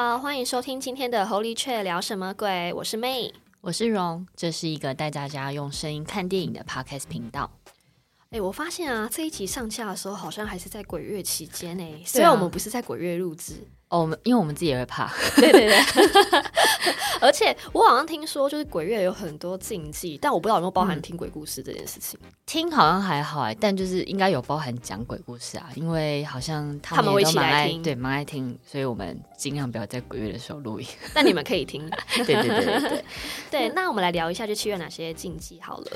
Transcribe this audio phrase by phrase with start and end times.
[0.00, 2.72] 好，欢迎收听今天的 Holy Chat 聊什么鬼？
[2.72, 7.50] 我是 May，我是荣，这是一个带大家用声音看电影的 Podcast 频道。
[8.30, 13.66] 哎，我发现啊，这一集上架的时候好像还是在鬼月期间呢，虽然我们不是在鬼月录制。
[13.88, 15.76] 哦，我们因为我们自己也会怕，对 对对，
[17.20, 22.18] 而且我好像听说，就是鬼月有很多禁忌，但我不知道有没有包含听鬼故事这件事情。
[22.22, 30.86] 嗯、听好像还好哎，但就是应该有包含讲鬼故事啊，因为好像他们，他们会一起来听，对，蛮爱听，所以我们尽量不要在鬼月的时候录音。
[31.14, 33.04] 但你们可以听，对对对对对，
[33.50, 33.68] 对。
[33.70, 35.86] 那我们来聊一下，就七月哪些禁忌好了。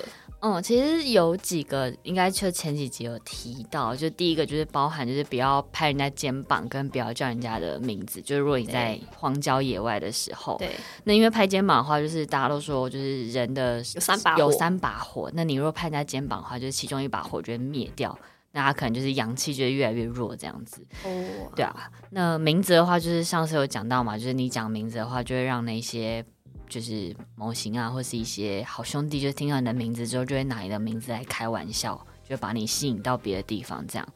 [0.40, 8.22] 嗯，其实有几个，应该就前几集有提到，就第一个就是包含，就是不要拍人家肩膀，跟不要叫人家的名字。
[8.22, 10.70] 就是如果你在荒郊野外的时候，对，
[11.05, 18.19] 那因为拍肩膀的话，就是大家都说，就是人的有三把有三把火，那你如果拍人家肩膀的话，就是其中一把火就会灭掉，
[18.52, 20.86] 那他可能就是阳气就会越来越弱这样子。
[21.05, 26.24] 哦，对啊，那名字的话，就是上次有讲到嘛，就是你讲名字的话，就会让那些。
[26.69, 34.08] 就是模型啊，或是一些好兄弟，就听到你的名字之后，就会拿你的名字来开玩笑，就把你吸引到别的地方这样。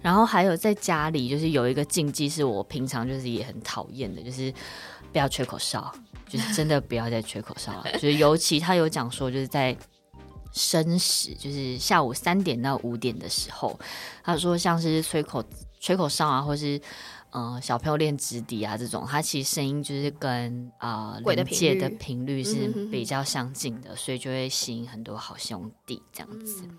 [0.00, 4.52] 然后还有在家里，就是有一个禁忌，是我平常就是也很讨厌的，就是
[5.12, 5.92] 不要吹口哨，
[6.28, 7.92] 就是真的不要再吹口哨了。
[7.98, 9.76] 就是尤其他有讲说，就是在
[10.52, 13.78] 申时，就是下午三点到五点的时候，
[14.22, 15.44] 他说像是吹口
[15.80, 16.80] 吹口哨啊，或是。
[17.32, 26.62] 嗯、呃，小朋友练直笛啊，这种它其实声音就是跟啊灵界的频率是比较相近的，嗯、哼哼，所以就会吸引很多好兄弟这样子。
[26.64, 26.78] 嗯、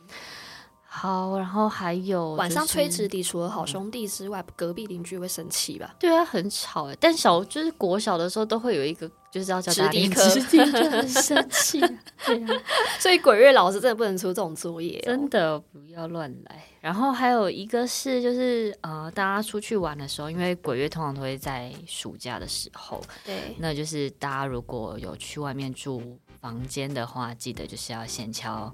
[1.00, 5.96] 好，然后还有、就是、晚上吹直笛，除了好兄弟之外，嗯、隔壁邻居会生气吧？
[6.00, 6.98] 对啊，很吵哎。
[7.00, 9.10] 但小就是国小的时候都会有一个。
[9.32, 11.80] 就是要叫直笛课，直笛 就很生气。
[12.26, 12.64] 对啊，
[12.98, 16.64] 所以鬼月老师真的不能出这种作业，真的不要乱来。
[16.82, 28.74] 然后还有一个是，就是呃，大家出去玩的时候，因为鬼月通常都会在暑假的时候，对，那就是大家如果有去外面住房间的话，记得就是要先敲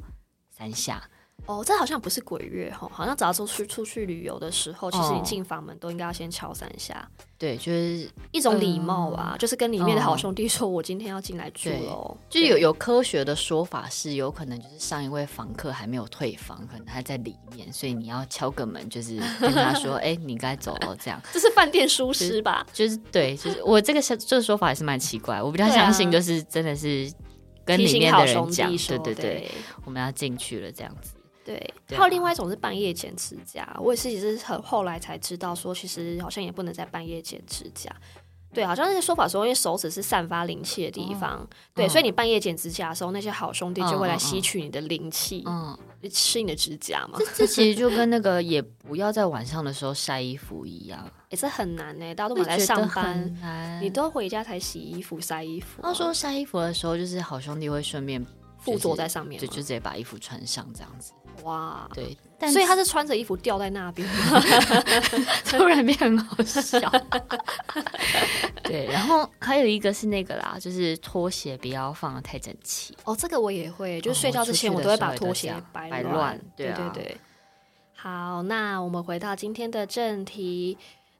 [0.49, 1.03] 三下。
[1.45, 7.07] 哦，这好像不是鬼月哈，好像只要出去出去旅游的时候，其实你进房门都应该要先敲三下。
[7.37, 12.17] 对，就是一种礼貌啊，嗯、就是跟里面的好兄弟说，我今天要进来住喽。
[12.29, 21.21] 就是有有科学的说法是，有可能就是上一位房客还没有退房，可能还在里面，所以你要敲个门，就是跟他说， 哎、欸，你该走了这样。
[21.31, 22.65] 这是饭店疏失吧？
[22.73, 27.11] 就是对，就是我这个这个说法也是蛮奇怪，我比较相信就是真的是
[27.65, 29.51] 跟里面的人讲，对对对，对
[29.83, 31.11] 我们要进去了这样子。
[31.45, 37.95] 对，还有另外一种是半夜剪指甲，我也是也是很后来才知道，说其实好像也不能在半夜剪指甲。
[38.51, 45.77] 对，好像那个说法说，因为手指是散发灵气的地方，哦、对，哦、所以你半夜剪指甲的时候，那些好兄弟就会来吸取你的灵气，嗯，
[46.09, 47.19] 吃你的指甲嘛。
[47.19, 52.15] 这这其实就跟那个也不要在晚上的时候晒衣服一样，也是很难呢。
[52.15, 55.89] 大家都没在上班，你都回家才洗衣服、晒衣服、啊。
[55.89, 58.25] 他说晒衣服的时候，就是好兄弟会顺便
[58.57, 61.11] 附着在上面，就就直接把衣服穿上这样子。
[61.43, 62.17] 哇，对，
[62.51, 64.07] 所以他是穿着衣服吊在那边，
[65.45, 66.79] 突然变很好笑。
[68.63, 72.97] 对，然后还有一个是那个啦，就是拖鞋不要放的太整齐。
[73.03, 76.39] 哦，这个我也会，就是睡觉之前我都会把拖鞋摆乱。
[76.55, 77.17] 对对对。
[77.93, 80.77] 好，那我们回到今天的正题。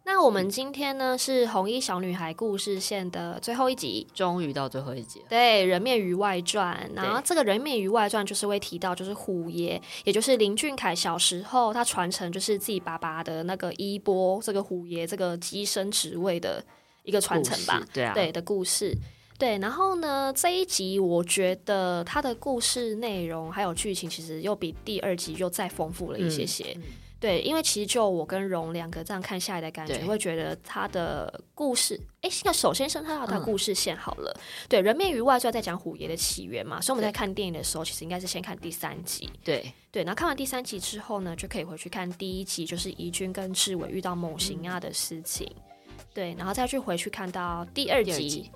[0.07, 5.25] 那我们今天呢是红衣小女孩故事线的最后一集，终于到最后一集了。
[5.28, 16.63] 对，《人面鱼外传》，然后这个《人面鱼外传》就是会提到，就是虎爷，也就是林俊凯小时候他传承就是自己爸爸的那个衣钵，这个虎爷这个机身职位的
[17.02, 17.84] 一个传承吧。
[17.92, 18.96] 对啊，对的故事。
[19.40, 26.74] 对，然后呢这一集我觉得他的故事内容还有剧情其实又比第二集又再丰富了一些些。
[26.75, 26.84] 嗯
[27.19, 34.31] 对，因为其实就我跟荣两个这样看下来的感觉，会觉得他的故事，哎，那首先先看到他的故事线好了。
[34.35, 39.29] 嗯、对，《人面鱼外传》在讲虎爷的起源嘛，所以我们在看电影的时候，其实应该是先看第三集。
[39.44, 45.50] 对对，然后看完第三集之后呢，就可以回去看第一集，就是怡君跟志伟遇到猛型啊的事情。
[45.88, 48.51] 嗯、对，然后再去回去看到第二集。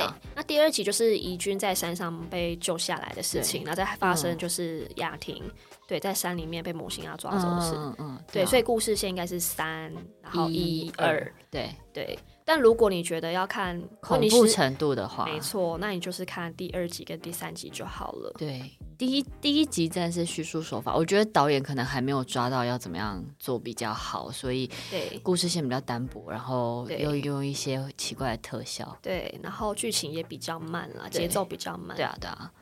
[0.00, 5.50] 对，那第二集就是怡君在山上被救下来的事情，然后再发生就是雅婷、嗯、
[5.86, 7.74] 对在山里面被魔星要抓走的事。
[7.98, 9.92] 嗯，对，所以故事线应该是三，
[10.22, 12.18] 然后一二，对对。
[12.44, 18.32] 但如果你觉得要看恐怖程度的话，没错，那你就是看第二集跟第三集就好了。
[18.36, 31.96] 对，第一第一集真的是叙述手法，我觉得导演可能还没有抓到要怎么样做比较好，所以对故事线比较单薄，然后又用一些奇怪的特效，对，然后剧情也比较慢了，节奏比较慢。
[31.96, 32.52] 对啊，对啊。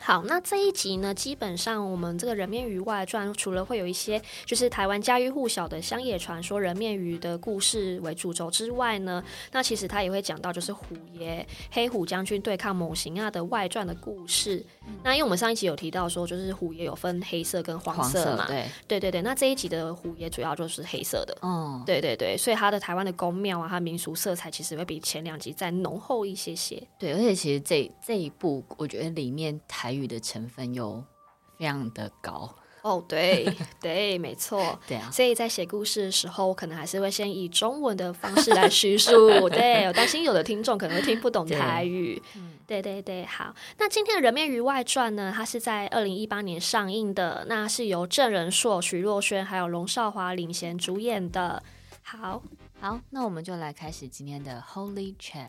[0.00, 14.62] 好，那这一集呢，基本上我们这个人面鱼外传，除了会有一些就是台湾家喻户晓的乡野传说人面鱼的故事为主轴之外呢，那其实他也会讲到就是虎爷黑虎将军对抗猛禽啊的外传的故事。
[14.86, 19.22] 嗯、那因为我们上一集有提到说，就是虎爷有分黑色跟黄色嘛，色对对对对。
[19.22, 26.82] 那这一集的虎爷主要就是黑色的，嗯，对对对，所以他的台湾的宫庙啊，他民俗色彩其实会比前两集再浓厚一些些。
[26.98, 31.04] 对，而且其实这这一部我觉得里面台语的成分又
[31.56, 33.50] 非常的高哦，对
[33.80, 39.30] 对，没错，对啊，所以在写故事的时候，我可能还是会先以中文的方式来叙述。
[39.48, 42.22] 对，我担心有的听众可能会听不懂台语。
[42.66, 51.62] 对，对对对，好，那今天的《人面鱼外传》呢，它是在二零一八年上映的，那是由郑仁硕、徐若瑄还有龙少华领衔主演的。
[52.02, 52.42] 好
[52.80, 55.48] 好，那我们就来开始今天的 Holy Chat。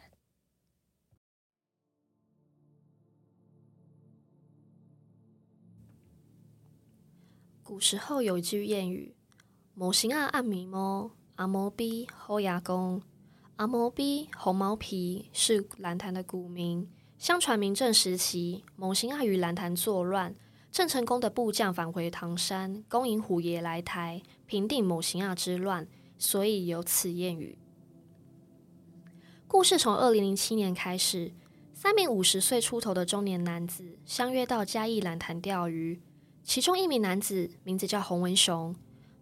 [7.75, 9.13] 古时候有一句谚语
[9.75, 13.01] ：“猛禽鸭暗迷摸，阿摩比后牙公，
[13.57, 16.89] 阿摩比红毛皮”是兰潭的古名。
[17.17, 20.33] 相传明郑时期，猛禽鸭于兰潭作乱，
[20.71, 25.85] 郑成功的部将返回唐山，恭迎虎爷来台，平定猛禽鸭之乱，
[26.17, 27.57] 所以有此谚语。
[29.49, 31.33] 故事从二零零七年开始，
[31.73, 35.99] 三名五十岁出头的中年男子相约到嘉义兰潭钓鱼。
[36.45, 38.73] 其中一名男子名字叫洪文雄，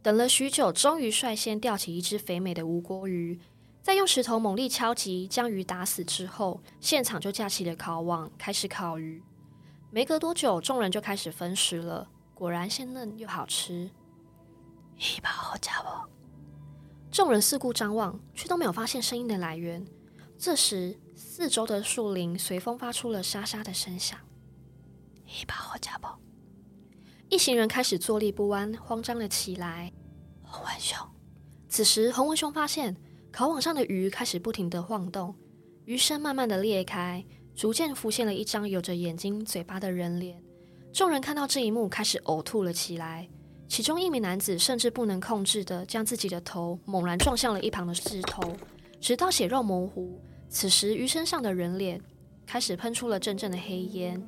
[0.01, 3.39] 等了许久，终于率先钓起一只肥美的吴郭鱼，
[3.81, 9.23] 在用石头猛力敲击，将鱼打死之后，现场就架起了烤网，开始烤鱼。
[9.89, 13.89] 没隔多久，众人就开始分食了，果然鲜嫩又好吃。
[14.97, 16.07] 一把好家伙！
[17.09, 19.85] 众人四顾张望，却都没有发现声音的来源。
[20.37, 24.19] 这时，四周的树林随风发出了沙沙的声响。
[25.25, 26.19] 一把好家伙！
[27.33, 29.91] 一行人开始坐立不安，慌张了起来。
[30.43, 30.95] 洪文雄，
[31.67, 32.95] 此时洪文雄发现
[33.31, 35.33] 烤网上的鱼开始不停地晃动，
[35.85, 37.25] 鱼身慢慢地裂开，
[37.55, 40.39] 逐渐浮现了一张有着眼睛、嘴巴的人脸。
[40.93, 43.27] 众人看到这一幕，开始呕吐了起来。
[43.67, 48.55] 其中一名男子甚至不能控制地将自己的头猛然撞向了一旁的石头，
[49.01, 50.21] 直到血肉模糊。
[50.49, 51.99] 此时鱼身上的人脸
[52.45, 54.23] 开始喷出了阵阵的黑烟。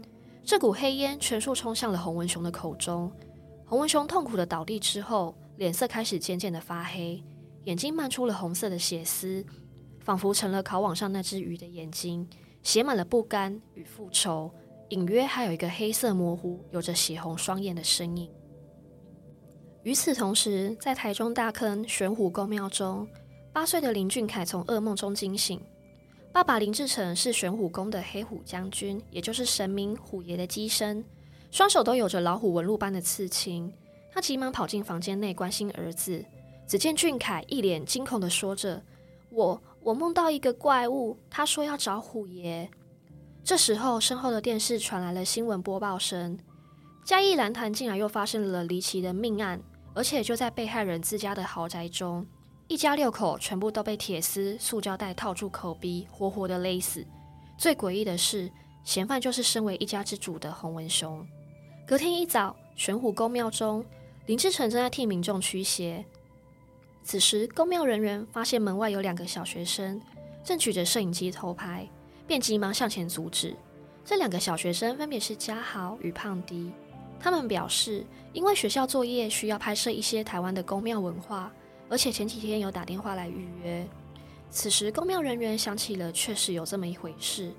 [0.46, 3.12] 这股黑烟全数冲向了洪文雄的口中，
[3.66, 7.24] 洪文雄痛苦的倒地之后，脸色开始渐渐的发黑，
[7.64, 9.44] 眼睛漫出了红色的血丝，
[10.02, 12.30] 仿佛成了烤网上那只鱼的眼睛，
[12.62, 14.54] 写满了不甘与复仇，
[14.90, 18.30] 隐约还有一个黑色模糊、有着血红双眼的身影。
[19.82, 23.08] 与此同时，在台中大坑玄虎宫庙中，
[23.52, 25.60] 八岁的林俊凯从噩梦中惊醒。
[26.36, 31.02] 爸爸林志成是玄虎宫的黑虎将军，也就是神明虎爷的乩身，
[31.50, 33.72] 双手都有着老虎纹路般的刺青。
[34.12, 36.26] 他急忙跑进房间内关心儿子，
[36.68, 38.84] 只见俊凯一脸惊恐地说着
[39.32, 42.70] ：“我我梦到一个怪物，他说要找虎爷。”
[43.42, 46.38] 这时候，身后的电视传来了新闻播报声：
[47.06, 49.62] 嘉义兰潭竟然又发生了离奇的命案，
[49.94, 52.28] 而且就在被害人自家的豪宅中。
[52.68, 57.06] 一家六口全部都被铁丝、塑胶袋套住口鼻，活活的勒死。
[57.60, 58.52] 最诡异的是，
[58.84, 61.24] 嫌犯就是身为一家之主的洪文雄。
[61.86, 63.86] 隔天一早，玄虎宫庙中，
[64.26, 66.04] 林志成正在替民众驱邪。
[67.04, 70.02] 此时，宫庙人员发现门外有两个小学生
[70.44, 71.88] 正举着摄影机偷拍，
[72.26, 73.56] 便急忙向前阻止。
[74.04, 76.72] 这两个小学生分别是嘉豪与胖迪。
[77.20, 78.04] 他们表示，
[78.34, 81.54] 因为学校作业需要拍摄一些台湾的宫庙文化。
[81.90, 83.88] 而且前几天有打电话来预约，
[84.50, 87.52] 此时宫庙人员想起了确实有这么一回事，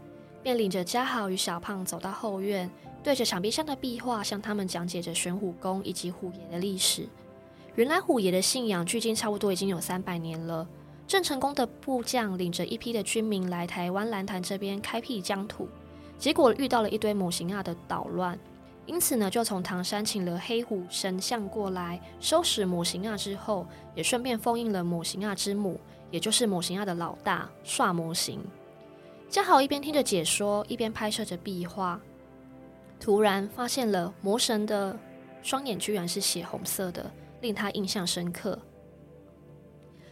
[0.43, 2.71] 便领着嘉豪与小胖走到后院，
[3.03, 7.07] 对着墙壁上的壁画向他们讲解着玄虎宫以及虎爷的历史。
[7.77, 10.67] 原来虎爷的信仰距今差不多已经有三百年了。
[11.07, 15.69] 郑成功的部将领着一批的军民来台湾兰潭这边开辟疆土，
[16.19, 18.37] 结果遇到了一堆母亲亚的捣乱，
[18.87, 28.39] 因此呢，就从唐山请了黑虎神像过来收拾母亲亚之后，也顺便封印了母亲亚之母，也就是母亲亚的老大帅魔神。
[29.29, 32.01] 嘉豪一边听着解说，一边拍摄着壁画，
[33.01, 34.97] 突然发现了魔神的
[35.43, 38.57] 双眼居然是血红色的，令他印象深刻。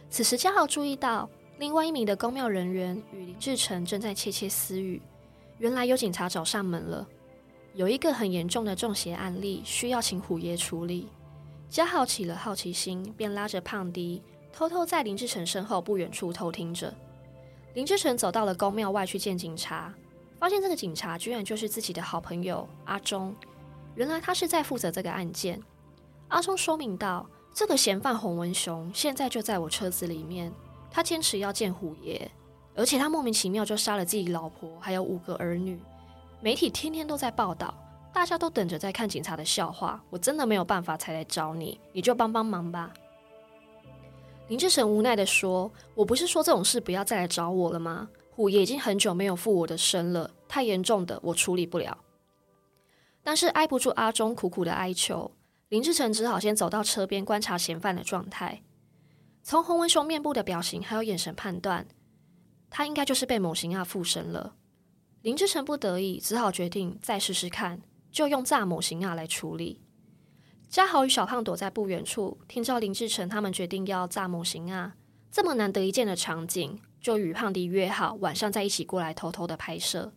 [0.09, 1.29] 此时，嘉豪注意到
[1.59, 5.01] 另外一名的宫庙人员与林志成正在窃窃私语。
[5.59, 7.07] 原来有警察找上门了，
[7.75, 11.09] 有一个很严重的中邪案例需要请虎爷处理。
[11.69, 14.21] 嘉豪起了好奇心，便拉着胖迪
[14.53, 16.93] 偷偷在林志成身后不远处偷听着。
[17.73, 19.93] 林志成走到了宫庙外去见警察，
[20.39, 23.35] 发现这个警察居然就是自己的好朋友阿忠。
[23.95, 25.61] 原来他是在负责这个案件。
[26.29, 27.27] 阿忠说明道。
[27.53, 30.51] 这个嫌犯洪文雄现在就在我车子里面，
[30.91, 32.29] 他坚持要见虎爷，
[32.75, 35.79] 而且他莫名其妙就杀了自己老婆，还有五个儿女。
[36.45, 37.73] 媒体天天都在报道，
[38.13, 39.99] 大家都等着在看警察的笑话。
[40.11, 42.93] 我真的没有办法才来找你，你就帮帮忙吧。
[44.47, 48.07] 林志成无奈地说：“我不是说这种事不要再来找我了吗？
[48.29, 51.97] 虎爷已经很久没有附我的身了，太严重的我处理不了。”
[53.25, 55.31] 但是挨不住阿忠苦苦的哀求。
[55.69, 58.61] 林志成只好先走到车边观察嫌犯的状态。
[59.41, 61.87] 从洪文雄面部的表情还有眼神判断，
[62.69, 64.53] 他应该就是被某型亚附身了。
[65.25, 69.81] 林志成不得已，只好决定再试试看，就用炸某型啊来处理。
[70.69, 74.95] 嘉豪与小胖躲在不远处，听到林志成他们决定要炸某型啊，
[75.31, 80.13] 这么难得一见的场景，就与胖迪约好晚上再一起过来偷偷的拍摄。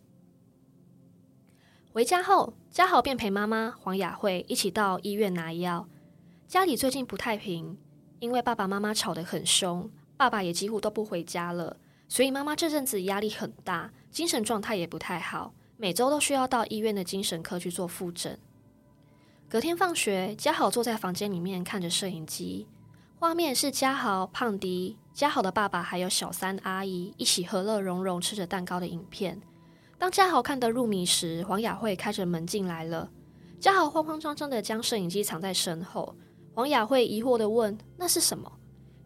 [1.91, 5.89] 回家后，嘉豪便陪妈妈黄雅慧一起到医院拿药。
[6.47, 7.79] 家里最近不太平，
[8.19, 18.37] 因为爸爸妈妈吵得很凶，爸爸也几乎都不回家了，所以妈妈这阵子压力很大，精神状态也不太好，每周都需要到医院的精神科去做复诊。
[19.47, 22.67] 隔天放学，嘉豪坐在房间里面看着摄影机，
[23.19, 29.41] 画面是嘉豪、胖迪、嘉豪的爸爸还有小三阿姨一起和乐融融吃着蛋糕的影片。
[29.97, 33.09] 当嘉豪看得入迷时，黄雅慧开着门进来了。
[33.59, 36.15] 嘉豪慌慌张张的将摄影机藏在身后。
[36.53, 38.51] 黄雅慧疑惑的问：“那是什么？”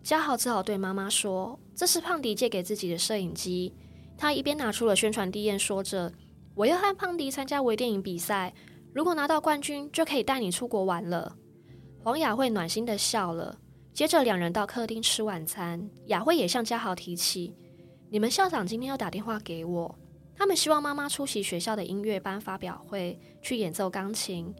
[0.03, 3.73] 嘉豪只好对妈妈说：“这是胖迪借给自己的摄影机。”
[4.17, 6.11] 他一边拿出了宣传地页，说着
[6.55, 8.53] ：“我要和胖迪参加微电影比赛，
[8.93, 11.35] 如果拿到冠军，就可以带你出国玩了。”
[12.03, 13.57] 黄雅慧暖心的笑了。
[13.93, 15.87] 接着两人到客厅吃晚餐。
[16.07, 17.55] 雅慧也向嘉豪提起
[18.09, 19.95] ：“你们校长今天要打电话给我。”
[20.35, 24.51] 他们希望妈妈出席学校的音乐班发表会，去演奏钢琴。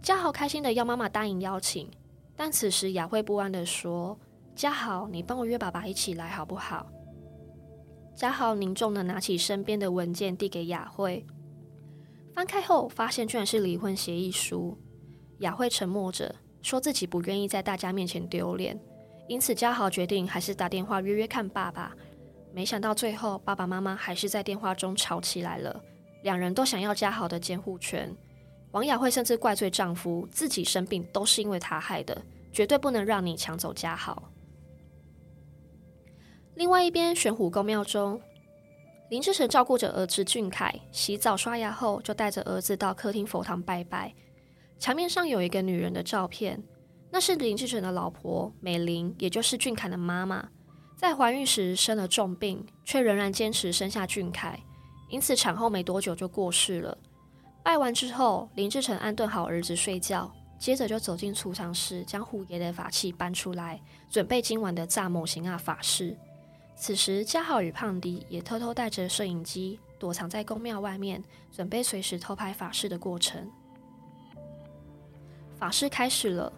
[0.00, 1.90] 嘉豪开心的要妈妈答应邀请，
[2.36, 4.16] 但此时雅慧不安的说
[4.54, 6.86] ：“嘉豪，你帮我约爸爸一起来好不好？”
[8.20, 11.24] 嘉豪凝重的拿起身边的文件递给雅慧，
[12.34, 14.76] 翻开后发现居然是离婚协议书。
[15.38, 18.78] 雅慧沉默着，说自己不愿意在大家面前丢脸，
[19.26, 21.96] 因此嘉豪决定还是打电话约约看爸爸。
[22.52, 25.82] 没想到最后，爸爸妈妈还是在电话中吵起来了。
[26.22, 28.14] 两人都想要嘉豪的监护权。
[28.72, 32.20] 王雅慧甚至怪罪丈夫，自己生病都是因为他害的，
[32.52, 34.30] 绝对不能让你抢走嘉豪。
[36.54, 38.20] 另外一边，玄虎宫庙中，
[39.08, 44.12] 林志成照顾着儿子俊凯，洗澡刷牙后，就带着儿子到客厅佛堂拜拜。
[44.78, 46.62] 墙面上有一个女人的照片，
[47.10, 50.48] 那是林志成的老婆美玲，也就是俊凯的妈妈。
[50.96, 54.60] 在怀孕时生了重病，却仍然坚持生下俊凯，
[55.08, 56.96] 因此产后没多久就过世了。
[57.62, 63.80] 拜完之后，林志成安顿好儿子睡觉，接着就走进储藏室，将虎爷的法器搬出来，
[64.10, 66.16] 准备今晚的炸某型啊法事。
[66.80, 71.22] 此时，嘉豪与胖迪也偷偷带着摄影机，躲藏在宫庙外面，
[71.52, 73.46] 准备随时偷拍法事的过程。
[75.58, 76.50] 法事开始了，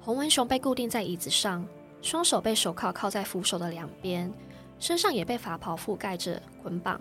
[0.00, 1.64] 洪文雄被固定在椅子上。
[2.02, 4.32] 双手被手铐铐在扶手的两边，
[4.80, 7.00] 身上也被法袍覆盖着捆绑，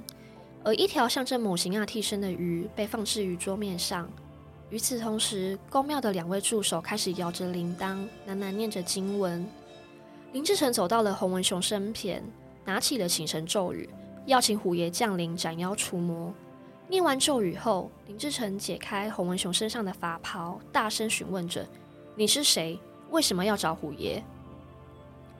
[0.63, 4.07] 而一条象征母型亚替身的鱼被放置于桌面上。
[4.69, 9.43] 与此同时，宫庙的两位助手开始摇着铃铛，喃喃念着经文。
[10.33, 12.21] 林志成走到了洪文雄身边，
[12.69, 13.89] 拿起了请神咒语，
[14.27, 16.31] 要请虎爷降临斩妖除魔。
[16.87, 21.67] 念完咒语后，林志成解开洪文雄身上的法袍，大声询问着
[22.13, 22.79] ：“你是谁？
[23.09, 24.23] 为什么要找虎爷？”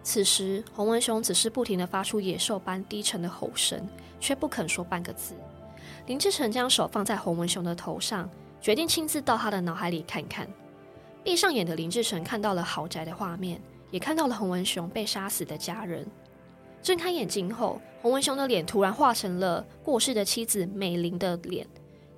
[0.02, 3.88] 此时，洪文雄只是不停地发出野兽般低沉的吼声，
[4.20, 5.36] 却不肯说半个字。
[6.08, 8.28] 林志成将手放在洪文雄的头上，
[8.60, 10.48] 决定亲自到他的脑海里看看。
[11.24, 16.08] 闭上眼的林志成看到了豪宅的画面，也看到了洪文雄被杀死的家人。
[16.82, 21.68] 睁开眼睛后，洪文雄的脸突然化成了过世的妻子美玲的脸，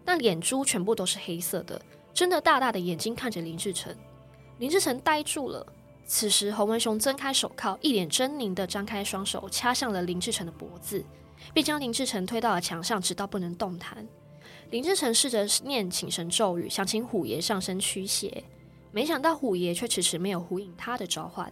[0.05, 1.81] 那眼珠全部都是黑色的，
[2.13, 3.95] 睁得大大的眼睛看着林志成。
[4.59, 5.65] 林志成呆住了。
[6.05, 11.03] 此时，洪文雄挣开手铐，一脸狰狞地张开双手，掐向了林志成的脖子，
[11.53, 14.05] 并将林志成推到了墙上，直到不能动弹。
[14.71, 18.43] 林志成试着念请神咒语，想请虎爷上身驱邪，
[18.91, 21.51] 没想到虎爷却迟迟没有回应他的召唤。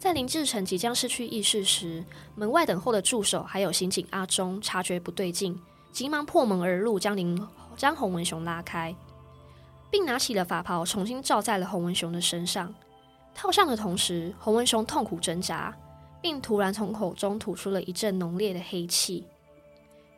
[0.00, 2.02] 在林志成即将失去意识时，
[2.34, 5.60] 门外等候的助手还有刑警阿忠察觉不对劲，
[5.92, 7.38] 急忙破门而入，将林
[7.76, 8.96] 将洪文雄拉开，
[9.90, 12.74] 并拿起了法袍，重新罩在了洪文雄的身上。
[13.34, 15.76] 套上的同时，洪文雄痛苦挣扎，
[16.22, 19.26] 并突然从口中吐出了一阵浓烈的黑气。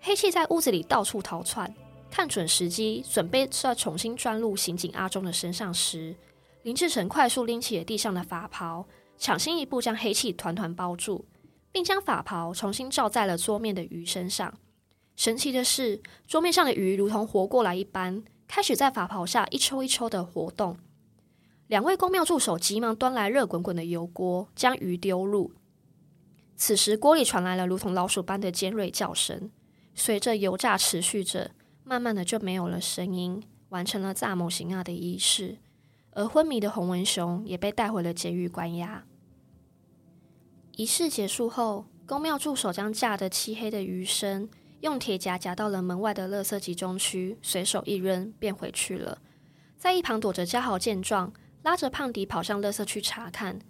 [0.01, 1.75] 黑气在屋子里到处逃窜。
[2.09, 6.15] 看准时机，准备要重新钻入刑警阿忠的身上时，
[6.63, 8.87] 林志成快速拎起了地上的法袍，
[9.23, 11.27] 抢先一步将黑气团团包住，
[11.71, 14.53] 并将法袍重新罩在了桌面的鱼身上。
[15.15, 20.77] 神奇的是，桌面上的鱼如同活过来一般，开始在法袍下一抽一抽的活动。
[21.69, 25.53] 两位宫庙助手急忙端来热滚滚的油锅，将鱼丢入。
[26.57, 29.53] 此时，锅里传来了如同老鼠般的尖锐叫声。
[29.95, 31.53] 随着油炸持续着，
[31.85, 35.59] 慢慢的就没有了声音，完成了炸某型亚的仪式。
[36.11, 39.05] 而昏迷的洪文雄也被带回了监狱关押。
[40.83, 49.17] 仪式结束后，宫庙助手将炸得漆黑的鱼身用铁夹夹到了门外的垃圾集中区，随手一扔，便回去了。
[49.79, 51.33] 在一旁躲着嘉豪见状。
[51.63, 53.61] 拉着胖迪跑上垃圾区查看。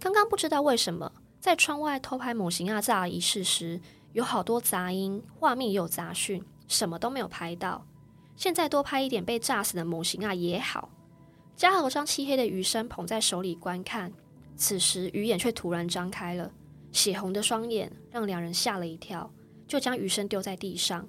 [0.00, 3.80] 刚刚不知道为什么，在窗外偷拍某型亚炸仪式时，
[4.12, 7.86] 有好多杂音，画面也有杂讯，什么都没有拍到。
[8.36, 10.90] 现在多拍一点被炸死的某型亚也好。
[11.54, 14.12] 嘉豪将漆黑的鱼身捧在手里观看，
[14.56, 16.52] 此时鱼眼却突然张开了，
[16.90, 19.30] 血红的双眼让两人吓了一跳，
[19.68, 21.08] 就将鱼身丢在地上。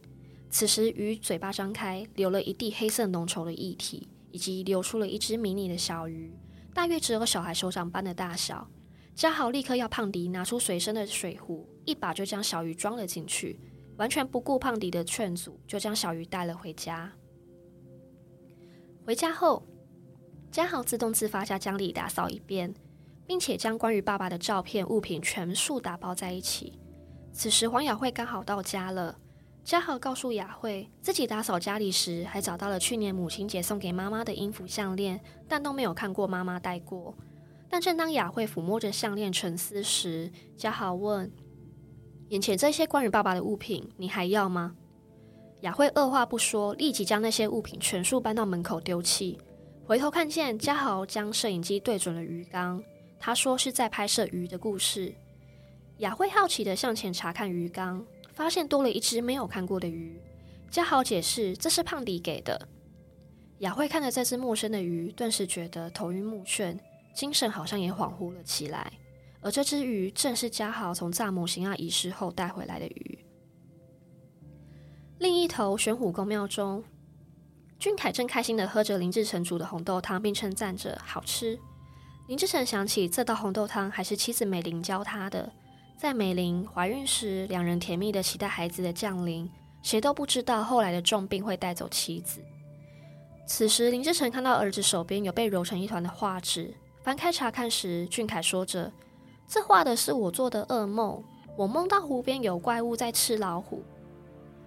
[0.50, 4.08] 此时鱼嘴巴张开，流了一地黑色浓稠的液体。
[4.30, 6.32] 以及流出了一只迷你的小鱼，
[6.72, 8.70] 大约只有小孩手掌般的大小。
[9.16, 13.60] 嘉豪立刻要胖迪拿出随身的水壶，一把就将小鱼装了进去，
[13.96, 17.12] 完全不顾胖迪的劝阻，就将小鱼带了回家。
[19.06, 19.66] 回家后，
[20.52, 22.72] 嘉豪自动自发将家里打扫一遍，
[23.28, 26.80] 并且将关于爸爸的照片物品全数打包在一起。
[27.32, 29.16] 此时黄雅慧刚好到家了。
[29.64, 37.14] 嘉豪告诉雅慧，自己打扫家里时，还找到了去年母亲节送给妈妈的音符项链，但都没有看过妈妈戴过。
[37.70, 41.30] 但正当雅慧抚摸着项链沉思时，嘉豪问
[42.32, 44.74] ：“眼前这些关于爸爸的物品，你还要吗？”
[45.62, 49.38] 雅慧二话不说，立即将那些物品全数搬到门口丢弃。
[49.86, 52.82] 回头看见嘉豪将摄影机对准了鱼缸，
[53.20, 55.14] 他说是在拍摄鱼的故事。
[55.98, 58.06] 雅慧好奇地向前查看鱼缸。
[58.34, 60.22] 发现多了一只没有看过的鱼，
[60.70, 62.68] 嘉豪解释这是胖迪给的。
[63.62, 66.78] 雅慧看着这只陌生的鱼，顿时觉得头晕目眩，
[67.16, 68.94] 精神好像也恍惚了起来。
[69.42, 73.26] 而这只鱼正是嘉豪从炸模型亚仪式后带回来的鱼。
[75.18, 76.84] 另一头玄虎宫庙中，
[77.80, 81.58] 俊凯正开心地喝着林志成煮的红豆汤，并称赞着好吃。
[82.28, 85.50] 林志成想起这道红豆汤还是妻子美玲教他的。
[85.96, 89.50] 在美玲怀孕时，两人甜蜜的期待孩子的降临，
[89.82, 92.42] 谁都不知道后来的重病会带走妻子。
[93.48, 98.92] 此时，林志成看到儿子手边有被揉成一团的画纸，翻开查看时，俊凯说着
[99.48, 101.24] ：“这画的是我做的噩梦，
[101.56, 103.82] 我梦到湖边有怪物在吃老虎。”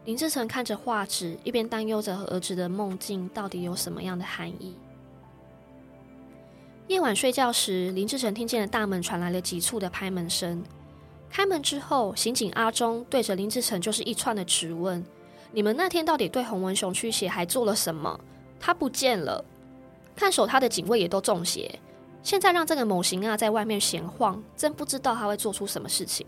[0.07, 4.75] 林志成看着画纸，一边担忧着儿子的梦境到底有什么样的含义。
[6.91, 10.61] 夜晚睡觉时，林志成听见了大门传来了急促的拍门声。
[11.31, 15.07] 开门之后，刑警阿忠对着林志成就是一串的质问
[15.55, 18.19] ：“你们那天到底对洪文雄驱邪还做了什么？
[18.59, 19.45] 他不见了，
[20.17, 21.79] 看守他的警卫也都中邪。
[22.25, 26.27] 现在让这个某型啊在外面闲晃，真不知道他会做出什么事情。”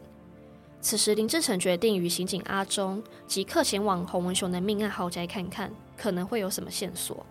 [0.81, 7.27] 此时，林志成决定与刑警阿忠即刻前往洪文雄的命案豪宅看看，可能会有什么线索。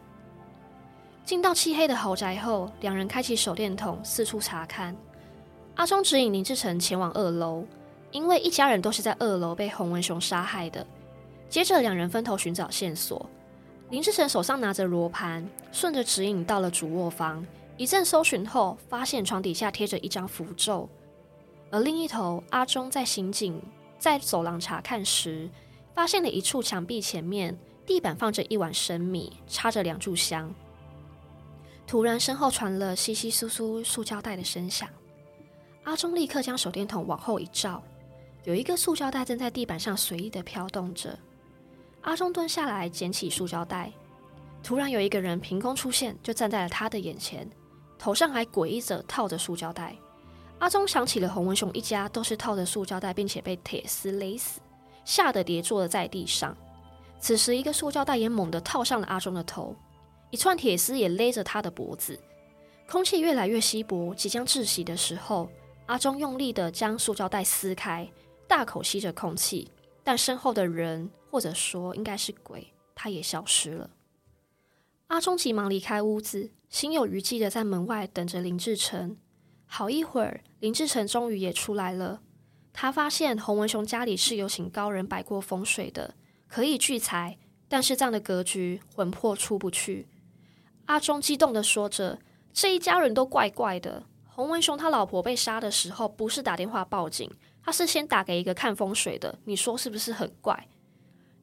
[1.24, 4.96] 进到漆黑的豪宅后，两人开启手电筒四处查看。
[5.76, 7.66] 阿忠指引林志成前往二楼，
[8.12, 10.86] 因为一家人都是在二楼被洪文雄杀害的。
[11.48, 13.30] 接着，两人分头寻找线索。
[13.90, 17.46] 林志成手上拿着罗盘，顺着指引到了主卧房。
[17.78, 20.88] 一阵搜寻后，发现床底下贴着一张符咒。
[21.70, 23.62] 而另一头，阿忠在刑警
[23.98, 25.50] 在走廊查看时，
[25.94, 30.54] 发现了一处墙壁前面地板放着一碗生米，插着两炷香。
[31.92, 34.88] 突然身后传了窸窸窣窣塑胶袋的声响。
[35.84, 37.84] 阿忠立刻将手电筒往后一照，
[38.46, 41.20] 有一个塑胶袋正在地板上随意的飘动着。
[42.04, 43.92] 阿忠蹲下来捡起塑胶袋，
[44.64, 47.46] 突然有一个人凭空出现，就站在了他的眼前，
[48.00, 49.94] 头上还诡异着套着塑胶袋。
[50.60, 54.62] 阿忠想起了洪文雄一家都是套着塑胶袋，并且被铁丝勒死，
[55.04, 56.56] 吓得跌坐了在地上。
[57.20, 59.76] 此时，一个塑胶袋也猛地套上了阿忠的头，
[60.32, 62.20] 一串铁丝也勒着他的脖子。
[62.90, 65.50] 空气越来越稀薄，即将窒息的时候，
[65.86, 68.10] 阿忠用力地将塑胶袋撕开，
[68.48, 69.70] 大口吸着空气，
[70.04, 73.90] 但身后的人，或者说应该是鬼，他也消失了。
[75.08, 79.18] 阿忠急忙离开屋子，心有余悸地在门外等着林志成。
[79.66, 82.22] 好一会儿，林志成终于也出来了。
[82.74, 86.16] 他发现洪文雄家里是有请高人摆过风水的。
[86.48, 87.38] 可以聚财，
[87.70, 90.08] 但是这样的格局魂魄出不去。
[90.92, 92.20] 阿忠激动地说着
[92.52, 94.04] ：“这一家人都怪怪的。
[94.26, 97.32] 洪文雄他老婆被杀的时候，不是打电话报警，
[97.64, 99.40] 他是先打给一个看风水的。
[99.46, 100.68] 你说是不是很怪？”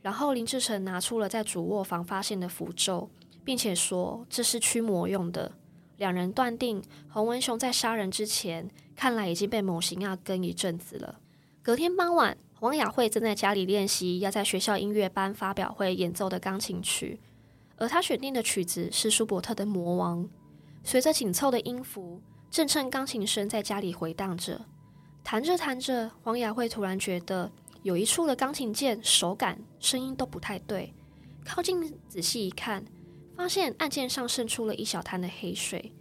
[0.02, 3.08] 然后林志成拿出了在主卧房发现的符咒，
[3.42, 5.50] 并且说这是驱魔用的。
[5.96, 11.18] 两人断定洪文雄在杀人之前，看来已经被某型要跟一阵子了。
[11.62, 12.36] 隔天傍晚。
[12.60, 17.20] 王雅慧正在家里练习要在学校音乐班发表会演奏的钢琴曲，
[17.78, 20.24] 而他选定的曲子是舒伯特的《魔王》。
[20.84, 24.60] 随着紧凑的音符，阵阵钢琴声在家里回荡着。
[25.24, 27.50] 弹着弹着，王雅慧突然觉得
[27.82, 30.92] 有一处的钢琴键手感、声音都不太对。
[31.44, 32.84] 靠近仔细一看，
[33.36, 35.92] 发现按键上渗出了一小滩的黑水。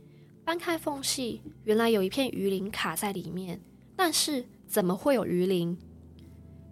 [0.45, 3.59] 搬开缝隙，原来有一片鱼鳞卡在里面。
[3.97, 5.77] 但是怎么会有鱼鳞？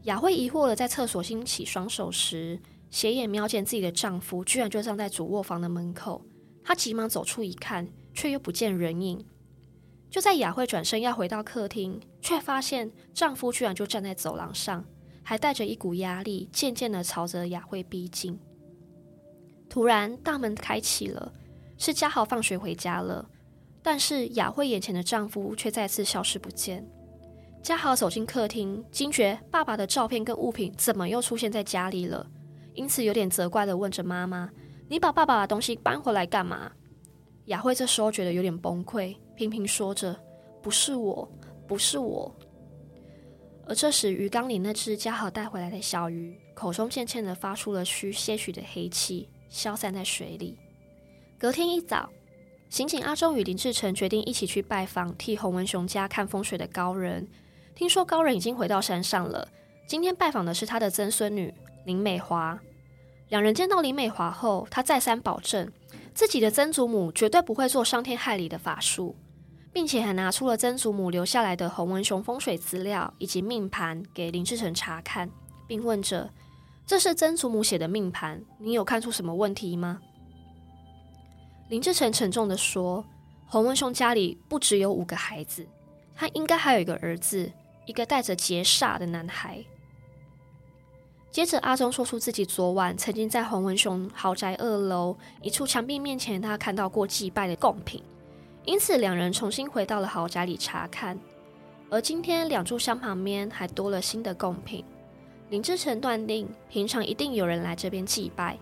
[0.04, 2.58] 雅慧疑惑地在厕所兴起双手时，
[2.96, 6.26] 斜眼瞄见自己的丈夫居然就站在主卧房的门口。
[6.64, 9.22] 她急忙走出一看，却又不见人影。
[10.10, 14.86] 就在雅慧转身要回到客厅，却发现丈夫居然就站在走廊上，
[15.24, 18.40] 还带着一股压力，渐渐地朝着雅慧逼近。
[19.68, 21.34] 突然，大门开启了，
[21.78, 23.30] 是嘉豪放学回家了，
[23.84, 26.90] 但是雅慧眼前的丈夫却再次消失不见。
[27.62, 32.26] 嘉豪走进客厅，惊觉爸爸的照片跟物品怎么又出现在家里了，
[32.76, 34.52] 因此有点责怪地问着妈妈
[34.88, 36.72] ：“你把爸爸的东西搬回来干嘛？”
[37.46, 40.16] 雅慧这时候觉得有点崩溃，频频说着
[40.62, 41.28] ：“不是我，
[41.68, 42.34] 不是我。”
[43.68, 50.58] 而这时，鱼缸里那只家豪带回来的小鱼，口中渐渐地发出了虚些许的黑气，消散在水里。
[51.40, 52.10] 隔天一早，
[52.70, 57.28] 刑警阿忠与林志成决定一起去拜访替洪文雄家看风水的高人。
[57.74, 59.48] 听说高人已经回到山上了。
[59.88, 61.54] 今天拜访的是他的曾孙女
[61.86, 62.60] 林美华。
[63.30, 65.72] 两人见到林美华后，他再三保证
[66.14, 69.16] 自己的曾祖母绝对不会做伤天害理的法术，
[69.72, 75.30] 并且还拿出了曾祖母留下来的洪文雄风水资料以及命盘给林志成查看，
[75.68, 76.30] 并问着
[76.86, 80.00] ：“这是曾祖母写的命盘，你有看出什么问题吗？”
[81.70, 83.04] 林志成沉重地说
[83.48, 85.68] ：“洪文雄家里不只有五个孩子，
[86.16, 87.52] 他应该还有一个儿子。”
[87.86, 89.64] 一个带着劫煞的男孩。
[91.36, 98.02] 接着，阿忠说出自己昨晚曾经在洪文雄豪宅二楼一处墙壁面前，他看到过祭拜的贡品，
[98.64, 101.20] 因此两人重新回到了豪宅里查看。
[101.90, 104.86] 而今天，两炷香旁边还多了新的贡品。
[105.50, 108.58] 林志成断定，平常一定有人来这边祭拜。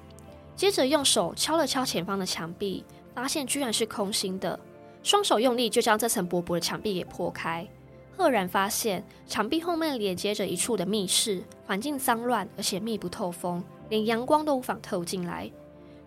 [0.55, 2.83] 接着，用手敲了敲前方的墙壁，
[3.13, 4.59] 发现居然是空心的，
[5.03, 7.67] 双手用力就将这层薄薄的墙壁给破开。
[8.15, 15.52] 赫然发现墙壁后面连接着一处的密室，环境脏乱，而且密不透风，连阳光都无法透进来。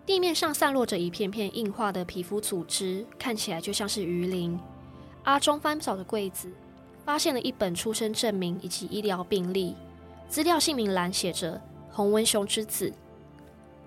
[0.05, 4.57] 地面上散落着一片片硬化的皮肤组织，看起来就像是鱼鳞。
[5.23, 6.49] 阿忠翻找着柜子，
[7.03, 9.75] 发现了一本出生证明以及医疗病历，
[10.29, 12.93] 资料姓名栏写着洪文雄之子，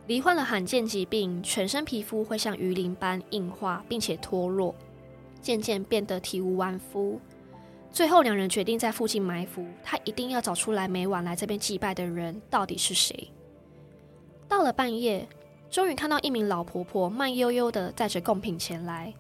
[0.07, 4.75] 罹患了罕见疾病，全身皮肤会像鱼鳞般硬化，并且脱落，
[5.41, 7.19] 渐渐变得体无完肤。
[7.93, 13.31] 最后，两人决定在附近埋伏，他一定要找出来每晚来这边祭拜的人到底是谁。
[14.49, 15.29] 到了半夜，
[15.69, 19.13] 终于看到一名老婆婆慢悠悠地带着贡品前来。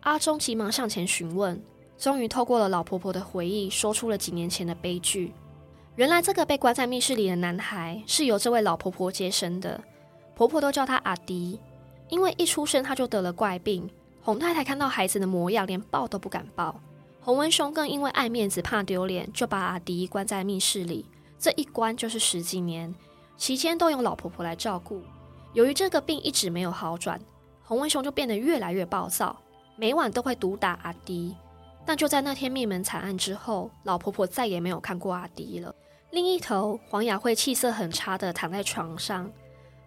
[0.00, 1.60] 阿忠急忙上前询问，
[1.98, 5.32] 终于透过了老婆婆的回忆，说出了几年前的悲剧。
[5.96, 9.80] 原来，这个被关在密室里的男孩是由这位老婆婆接生的，
[10.34, 11.58] 婆婆都叫他阿迪，
[12.08, 13.90] 因为一出生他就得了怪病。
[14.22, 16.80] 洪太太看到孩子的模样，连抱都不敢抱。
[17.24, 21.06] 洪文雄更因为爱面子、怕丢脸，就把阿迪关在密室里。
[21.38, 22.92] 这一关就是十几年，
[23.36, 25.00] 期间都由老婆婆来照顾。
[25.52, 27.20] 由于这个病一直没有好转，
[27.62, 29.40] 洪文雄就变得越来越暴躁，
[29.76, 31.36] 每晚都会毒打阿迪。
[31.86, 35.72] 但就在那天灭门惨案之后，老婆婆再也没有看过阿迪了。
[36.10, 39.30] 另一头，黄雅慧气色很差的躺在床上，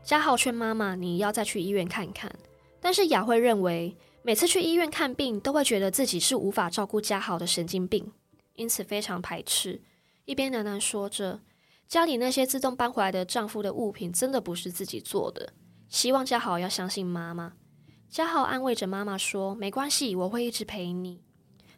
[0.03, 2.31] 嘉豪劝妈妈：“你要再去医院看看。”
[2.79, 3.95] 但是雅慧认为，
[4.27, 8.11] 每次去医院看病，都会觉得自己是无法照顾家豪的神经病，
[8.55, 9.79] 因此非常排斥。
[10.25, 11.41] 一边喃喃说着
[11.87, 15.53] ：“家里那些自动搬回来的丈夫的物品，真的不是自己做的。”
[15.87, 17.53] 希望家豪要相信妈妈。
[18.09, 21.21] 家豪安慰着妈妈说：“没关系，我会一直陪你。”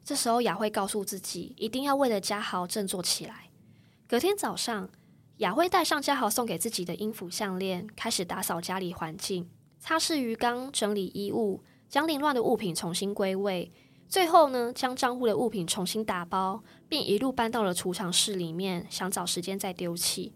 [0.05, 3.49] 这时候雅慧告诉自己，一定要为了家豪振作起来。
[4.07, 4.89] 隔天早上，
[5.39, 9.49] 雅慧戴上家豪送给自己的音符项链，开始打扫家里环境，
[9.81, 13.71] 擦拭鱼缸，整理衣物，将凌乱的物品重新归位。
[14.08, 20.34] 最后呢，将账户的物品重新打包，并一路搬到了储藏室里面，想找时间再丢弃。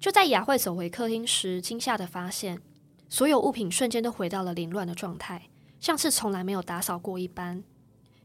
[0.00, 2.60] 就在雅慧走回客厅时，惊吓的发现，
[3.08, 7.62] 所有物品瞬间都回到了凌乱的状态，像是从来没有打扫过一般。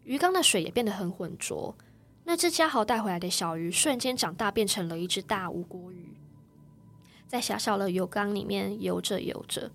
[0.04, 1.76] 鱼缸的水也变得很浑浊。
[2.24, 6.18] 那只嘉豪带回来的小鱼瞬间长大，变成了一只大吴郭鱼，
[7.28, 9.72] 在狭小的油缸里面游着游着。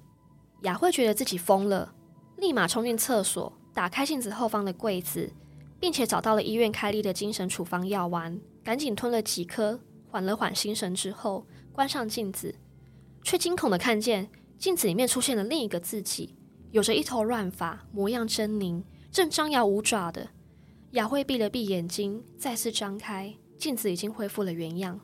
[0.63, 1.94] 雅慧觉得自己疯了，
[2.37, 5.33] 立马冲进厕所，打开镜子后方的柜子，
[5.81, 12.55] 并且找到了医院开立的精神处方药丸，赶紧吞了几颗，缓了缓心神之后，关上镜子，
[13.23, 16.37] 却惊恐的看见镜子里面出现了另一个自己，
[16.71, 20.29] 有着一头乱发，模样狰狞，正张牙舞爪的。
[20.93, 25.01] 雅慧闭了闭眼睛，再次张开，镜子已经恢复了原样。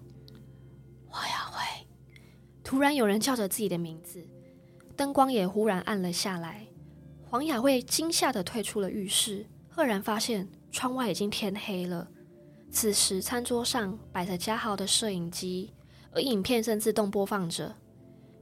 [1.11, 1.87] 我雅慧，
[2.63, 4.25] 突然有人叫着自己的名字，
[4.97, 6.67] 灯光也忽然暗了下来。
[7.31, 12.11] 黄雅慧惊吓地退出了浴室，赫然发现窗外已经天黑了。
[12.73, 15.73] 此时，餐桌上摆着嘉豪的摄影机，
[16.13, 17.73] 而影片正自动播放着。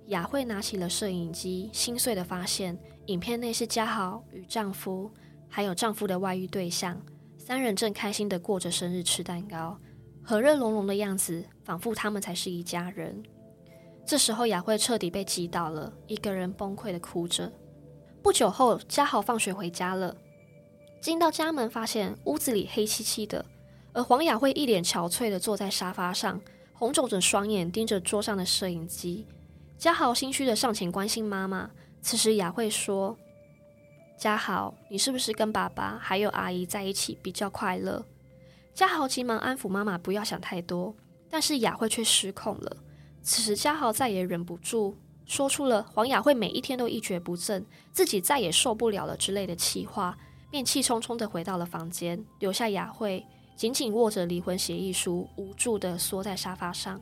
[0.07, 5.11] 雅慧拿起了摄影机，心碎地发现，影片内是嘉豪与丈夫，
[5.51, 6.99] 还有丈夫的外遇对象。
[7.37, 9.79] 三人正开心的过着生日，吃蛋糕，
[10.23, 13.23] 和乐融融的样子，仿佛他们才是一家人。
[14.07, 17.53] 这时候，雅慧彻底被击倒了，一个人崩溃的哭着。
[18.29, 20.15] 不久后，家豪放学回家了，
[21.01, 23.43] 进到家门，发现屋子里黑漆漆的，
[23.95, 26.39] 而黄雅慧一脸憔悴的坐在沙发上，
[26.75, 29.25] 红肿着双眼盯着桌上的摄影机。
[29.79, 31.71] 嘉豪心虚的上前关心妈妈。
[32.03, 33.17] 此时，雅慧说。
[34.19, 38.05] 嘉豪，你是不是跟爸爸还有阿姨在一起比较快乐？
[38.75, 40.95] 嘉豪急忙安抚妈妈，不要想太多。
[41.31, 42.77] 但是雅慧却失控了。
[43.23, 50.19] 此时嘉豪再也忍不住，说出了黄雅慧每一天都一蹶不振，自己再也受不了了之类的气话，
[50.51, 57.01] 便气冲冲的回到了房间，留下雅慧紧紧握着离婚协议书，无助的缩在沙发上。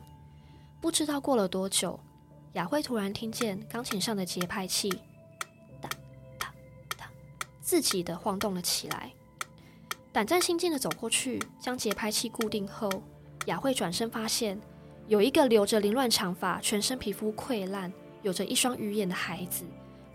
[0.81, 1.99] 不知道过了多久，
[2.53, 4.93] 雅慧突然听见钢琴上的节拍器。
[7.61, 9.11] 自己的晃动了起来，
[10.13, 12.89] 胆战心惊的走过去，将节拍器固定后，
[13.47, 14.57] 雅慧转身发现，
[15.07, 17.91] 有一个留着凌乱长发、全身皮肤溃烂、
[18.27, 19.63] 有着一双鱼眼的孩子，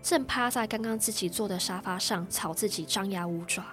[0.03, 3.65] 正趴在刚刚自己坐的沙发上，朝自己张牙舞爪。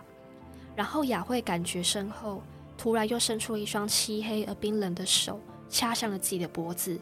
[0.75, 2.43] 然后雅慧感觉身后
[2.79, 6.99] 突然又伸出了一双漆黑而冰冷的手，掐向了自己的脖子。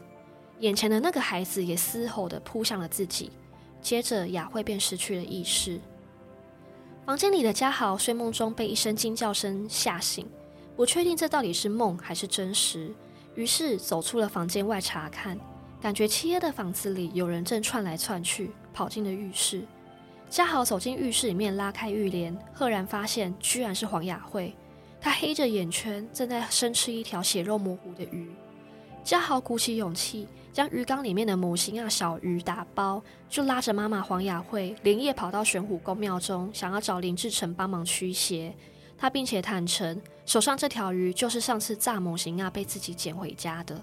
[0.59, 3.31] 眼前的那个孩子也嘶吼的扑向了自己，
[3.81, 5.81] 接着雅慧便失去了意识。
[7.07, 10.27] 房间里的家豪睡梦中被一声惊叫声吓醒，
[10.75, 12.93] 不确定这到底是梦还是真实，
[13.37, 15.39] 于是走出了房间外查看，
[15.81, 19.63] 感觉漆黑的房子里有人正窜来窜去，跑进了浴室。
[20.29, 24.55] 嘉豪走进浴室里面，拉开浴帘，赫然发现居然是黄雅慧，
[25.01, 28.31] 他黑着眼圈，正在生吃一条血肉模糊的鱼。
[29.05, 38.55] 嘉豪鼓起勇气，将鱼缸里面的母型啊小鱼打包，就拉着妈妈黄雅慧连夜跑到玄武宫庙中，想要找林志成帮忙驱邪。
[38.99, 43.81] 他并且坦诚，手上这条鱼就是上次炸母型啊被自己捡回家的。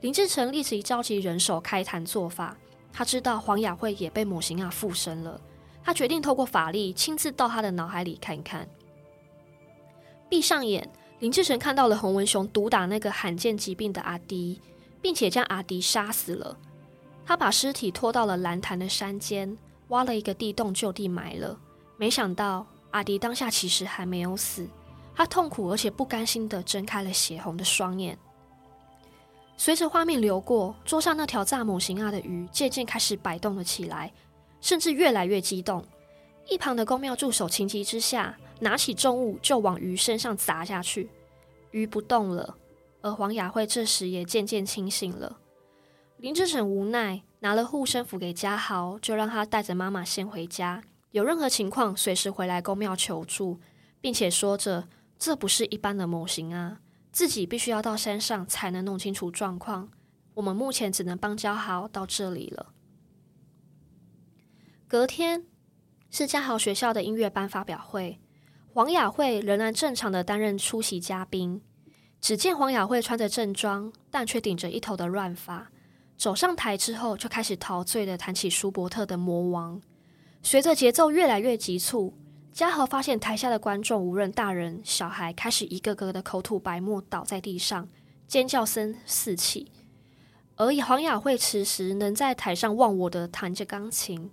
[0.00, 2.56] 林志成立即召集人手开坛做法。
[2.92, 5.40] 他知道黄雅慧也被母型啊附身了，
[5.84, 8.68] 他决定透过法力亲自到他的脑海里看看。
[10.28, 14.60] 闭上眼，林志成看到了洪文雄毒打那个罕见疾病的阿迪。
[15.02, 16.56] 并且将阿迪杀死了。
[17.24, 19.56] 他把尸体拖到了兰潭的山间，
[19.88, 21.58] 挖了一个地洞就地埋了。
[21.96, 24.68] 没想到阿迪当下其实还没有死，
[25.14, 28.18] 他痛苦而且不甘心地睁开了血红的双眼。
[29.60, 34.10] 随着画面流过，桌上那条蚱蜢型啊的鱼渐渐开始摆动了起来，
[34.62, 35.84] 甚至越来越激动。
[36.48, 41.10] 一旁的宫庙助手情急之下，拿起重物就往鱼身上砸下去，
[41.72, 42.56] 鱼不动了。
[43.02, 45.36] 而黄雅慧这时也渐渐清醒了。
[46.16, 53.60] 林志成无奈拿了护身符给家豪，就让他带着妈妈先回家，有任何情况随时回来宫庙求助，
[54.00, 56.80] 并且说着这不是一般的模型啊，
[57.12, 59.90] 自己必须要到山上才能弄清楚状况。
[60.34, 62.72] 我们目前只能帮家豪到这里了。
[64.86, 65.44] 隔天
[66.10, 68.20] 是嘉豪学校的音乐班发表会，
[68.72, 71.62] 黄雅慧仍然正常的担任出席嘉宾。
[72.20, 75.70] 只见黄雅慧穿着正装，但却顶着一头的乱发，
[76.16, 79.78] 走上台之后就开始陶醉的弹起舒伯特的《魔王》。
[80.42, 82.16] 随着节奏越来越急促，
[82.52, 87.88] 嘉豪发现台下的观众无论大人小孩，开始一个个的口吐白沫，倒在地上，
[88.26, 89.70] 尖叫声四起。
[90.56, 94.30] 而黄雅慧此时能在台上忘我的弹着钢琴。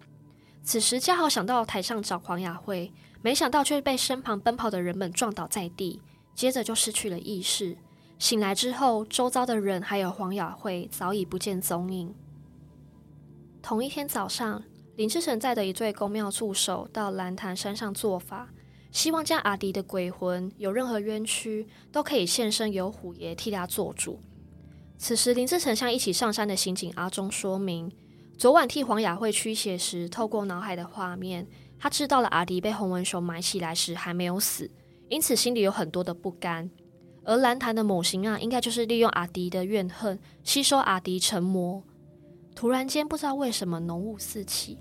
[0.62, 6.02] 此时嘉豪想到台上找黄雅慧，没想到却被身旁奔跑的人们撞倒在地，
[6.36, 7.78] 接着就失去了意识。
[8.20, 12.14] 醒来之后，周遭的人还有黄雅慧早已不见踪影。
[13.62, 14.64] 同一天早上，
[14.98, 18.50] 林志成带着一队宫庙助手到兰潭山上做法，
[18.92, 24.20] 希望将阿迪的鬼魂有任何冤屈都可以现身，由虎爷替他做主。
[24.98, 27.92] 此时，林志成向一起上山的刑警阿忠说明，
[28.40, 34.72] 昨晚替黄雅慧驱邪时，透过脑海的画面，他知道了阿迪被洪文雄埋起来时还没有死，
[35.10, 36.68] 因此心里有很多的不甘。
[37.24, 41.84] 而兰潭的某型啊，应该就是利用阿迪的怨恨，吸收阿迪成魔。
[42.56, 44.80] 突然间，不知道为什么浓雾四起，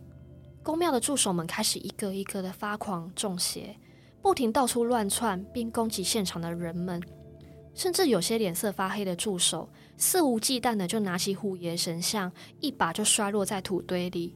[0.67, 3.79] 宫庙的助手们开始一个一个的发狂中邪，
[4.21, 7.01] 不停到处乱窜，并攻击现场的人们。
[7.73, 14.35] 甚至有些脸色发黑的助手，肆无忌惮的就拿起虎爷神像，一把就摔落在土堆里。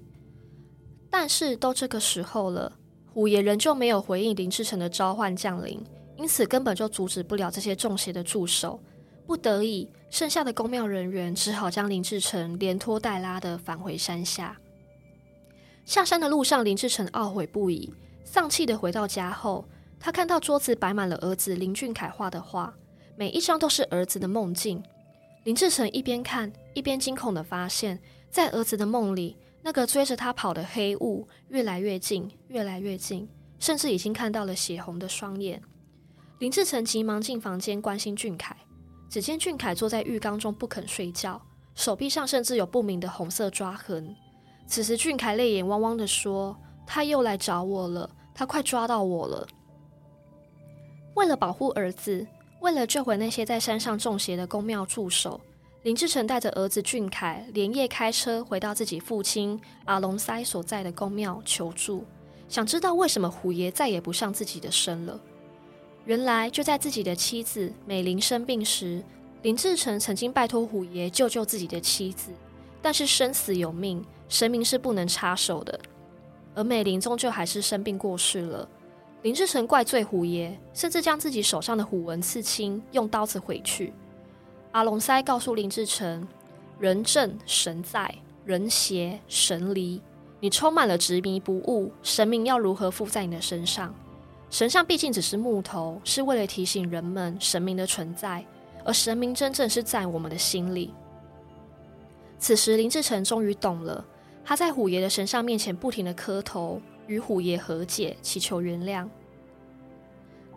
[1.11, 2.79] 但是都这个时候了，
[3.13, 5.83] 虎爷仍旧没有回应林志成的召唤降临，
[6.17, 8.81] 因此根本就阻止不了这些中邪的助手。
[9.27, 14.57] 不得已，剩下的宫庙人员只好将林志成连拖带拉的返回山下。
[15.85, 17.93] 下山的路上，林志成懊悔不已，
[18.25, 19.65] 丧气的回到家后，
[19.99, 22.73] 他看到桌子摆满了儿子林俊凯画的画。
[23.17, 24.83] 每一张都是儿子的梦境。
[25.45, 27.99] 林志成一边看一边惊恐地发现，
[28.31, 35.61] 在儿子的梦里，那个追着他跑的黑雾越来越近，越来越近，甚至已经看到了血红的双眼。
[36.39, 38.57] 林志成急忙进房间关心俊凯，
[39.09, 41.43] 只见俊凯坐在浴缸中不肯睡觉，
[41.75, 44.15] 手臂上甚至有不明的红色抓痕。
[44.71, 46.57] 此时，俊凯泪眼汪汪地说
[46.87, 49.47] ：“他又来找我了，他快抓到我了。”
[51.15, 52.27] 为了保护儿子。
[52.61, 55.41] 为了救回那些在山上中邪的宫庙助手，
[55.83, 62.05] 林志成带着儿子俊凯连夜开车回到自己父亲阿龙塞所在的宫庙求助，
[62.51, 65.19] 想知道为什么虎爷再也不上自己的身了。
[66.05, 69.03] 原来就在自己的妻子美玲生病时，
[69.41, 72.31] 林志成曾经拜托虎爷救救自己的妻子，
[72.83, 75.79] 但是生死有命，神明是不能插手的，
[76.55, 78.67] 而美玲终究还是生病过世了。
[79.23, 83.93] 林志成怪罪虎爷，甚至将自己手上的虎纹刺青，用刀子毁去。
[84.71, 86.27] 阿龙塞告诉林志成
[86.79, 88.15] ：“人正神在，
[88.45, 90.01] 人邪神离。
[90.39, 93.95] 你充满了执迷不悟，神明要如何附在你的身上？
[94.49, 98.43] 神像毕竟只是木头，是为了提醒人们神明的存在，
[98.85, 100.95] 而神明真正是在我们的心里。”
[102.39, 104.03] 此时，林志成终于懂了，
[104.51, 106.83] 他在虎爷的神像面前不停的磕头。
[107.07, 109.09] 与虎爷和解，祈求原谅。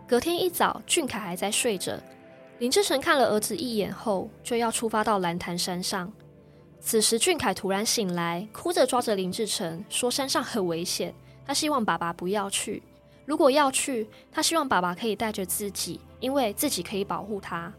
[0.04, 2.02] 隔天一早，俊凯还在睡着。
[2.58, 6.12] 林志成看了儿子一眼后，就要出发到蓝潭山上。
[6.80, 11.14] 此时，俊凯突然醒来，哭着抓着林志成，说：“山上很危险，
[11.46, 12.82] 他希望爸爸不要去。
[13.24, 17.72] 如果要去，他希望爸爸可以带着自己，因为自己可以保护他。”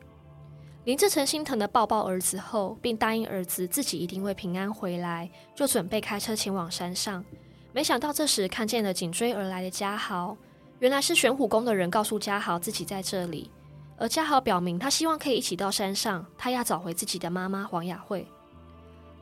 [0.86, 7.26] 林志成心疼的抱抱儿子后，并答应儿子自己一定会平安回来，就准备开车前往山上。
[7.74, 10.38] 没想到这时看见了紧追而来的嘉豪，
[10.78, 13.50] 原来是玄虎宫的人告诉嘉豪自己在这里，
[13.98, 18.28] 而嘉豪表明他希望可以一起到山上，他要找回自己的妈妈黄雅慧。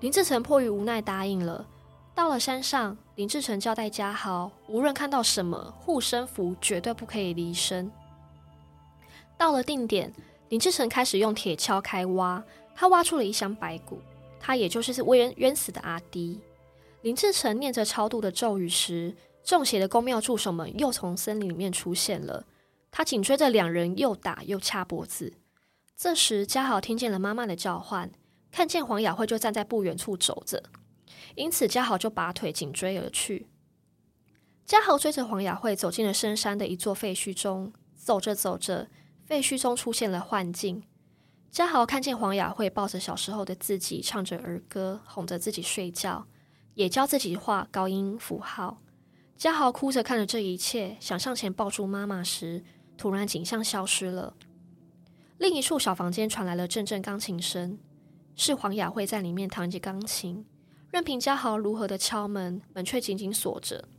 [0.01, 1.65] 林志成迫于无奈答应了。
[2.13, 7.89] 到了山上，林志成交代嘉豪，无论看到什么护身符，绝对不可以离身。
[9.37, 10.13] 到了定点，
[10.53, 12.43] 林志成开始用铁锹开挖，
[12.75, 13.99] 他挖出了一箱白骨，
[14.39, 16.39] 他也就是冤冤死的阿迪。
[17.01, 22.45] 林志成念着超度的咒语时，中邪的宫庙助手们又从森林里面出现了。
[22.91, 25.33] 他紧追着两人，又打又掐脖子。
[25.97, 28.11] 这时，嘉豪听见了妈妈的叫唤，
[28.51, 30.61] 看见黄雅慧就站在不远处走着，
[31.33, 33.47] 因此嘉豪就拔腿紧追而去。
[34.63, 38.89] 嘉豪追着黄雅慧走进了深山的一座废墟中，走着走着，
[39.33, 40.83] 废墟中出现了幻境。
[41.49, 46.27] 嘉豪看见黄雅慧抱着小时候的自己，唱着儿歌，哄着自己睡觉。
[46.75, 48.83] 也教自己画高音符号。
[49.35, 52.63] 嘉豪哭着看着这一切，想上前抱住妈妈时，
[52.95, 54.35] 突然景象消失了。
[55.39, 57.79] 另一处小房间传来了阵阵钢琴声，
[58.35, 60.45] 是黄雅慧在里面弹着钢琴。
[60.91, 63.89] 任凭嘉豪如何的敲门，门却紧紧锁着。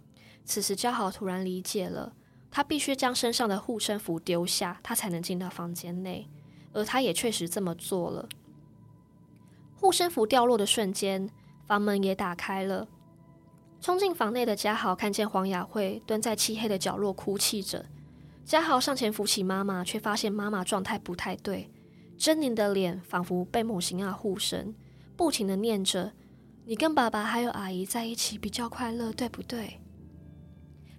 [0.44, 2.12] 此时，嘉豪突然理解了，
[2.54, 6.30] 他必须将身上的护身符丢下，他才能进到房间内。
[6.72, 8.28] 而他也确实这么做了。
[9.74, 11.28] 护身符掉落的瞬间，
[11.66, 12.86] 房门也打开了。
[13.80, 17.86] 冲进房内的嘉豪看见黄雅慧蹲在漆黑的角落哭泣着。
[18.44, 21.68] 嘉豪上前扶起妈妈，却发现妈妈状态不太对，
[22.16, 24.72] 狰狞的脸仿佛被某型啊护身，
[25.16, 26.12] 不停的念着
[26.66, 29.80] ：“你跟爸爸还有阿姨在一起比较快乐，对不对？”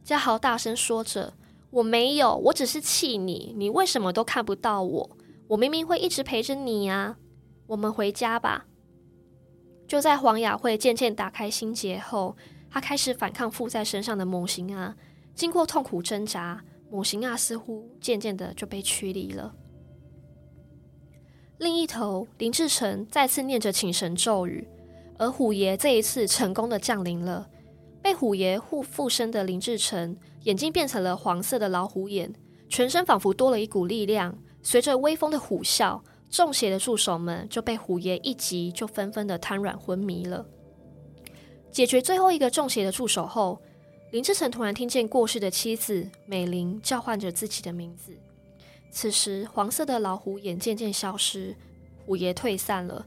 [0.03, 1.33] 嘉豪大声说着
[1.75, 5.17] ：“我没有，我只是气你，你为什么都看不到我？
[5.49, 7.17] 我明明会一直陪着你呀！
[7.67, 8.65] 我们回家吧。”
[9.85, 12.37] 就在黄雅慧渐渐打开心结后，
[12.69, 14.95] 她开始反抗附在身上的某型啊，
[15.33, 16.63] 经过痛苦挣扎。
[16.89, 19.53] 母型啊，似乎渐渐的就被驱离了。
[21.57, 24.65] 另一头，林志成再次念着请神咒语，
[25.17, 27.49] 而虎爷这一次成功的降临了。
[28.01, 30.15] 被虎爷护附身的林志成，
[30.45, 32.33] 眼睛变成了黄色的老虎眼，
[32.69, 34.35] 全身仿佛多了一股力量。
[34.61, 40.45] 随着威风的虎啸，中邪的助手们就被虎爷一击就纷纷的瘫软昏迷了。
[41.71, 43.59] 解决最后一个中邪的助手后，
[44.11, 48.15] 林志成突然听见过世的妻子美玲叫唤着自己的名字。
[48.91, 51.55] 此时，黄色的老虎眼渐渐消失，
[52.05, 53.05] 虎爷退散了。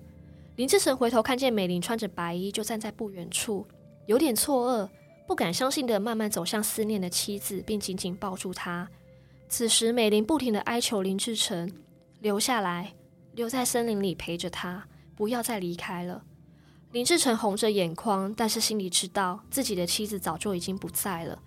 [0.57, 3.67] 林志成回头看见美玲穿着白衣，就站在不远处，
[4.07, 4.89] 有点错愕，
[5.29, 8.89] 不敢相信的慢慢走向思念的妻子，并紧紧抱住她。
[9.47, 11.71] 此时，美玲不停的哀求林志成
[12.21, 12.95] 留下来，
[13.35, 14.83] 留在森林里陪着她，
[15.15, 16.23] 不要再离开了。
[16.93, 21.39] 林志成红着眼眶，但是心里知道自己的妻子早就已经不在了，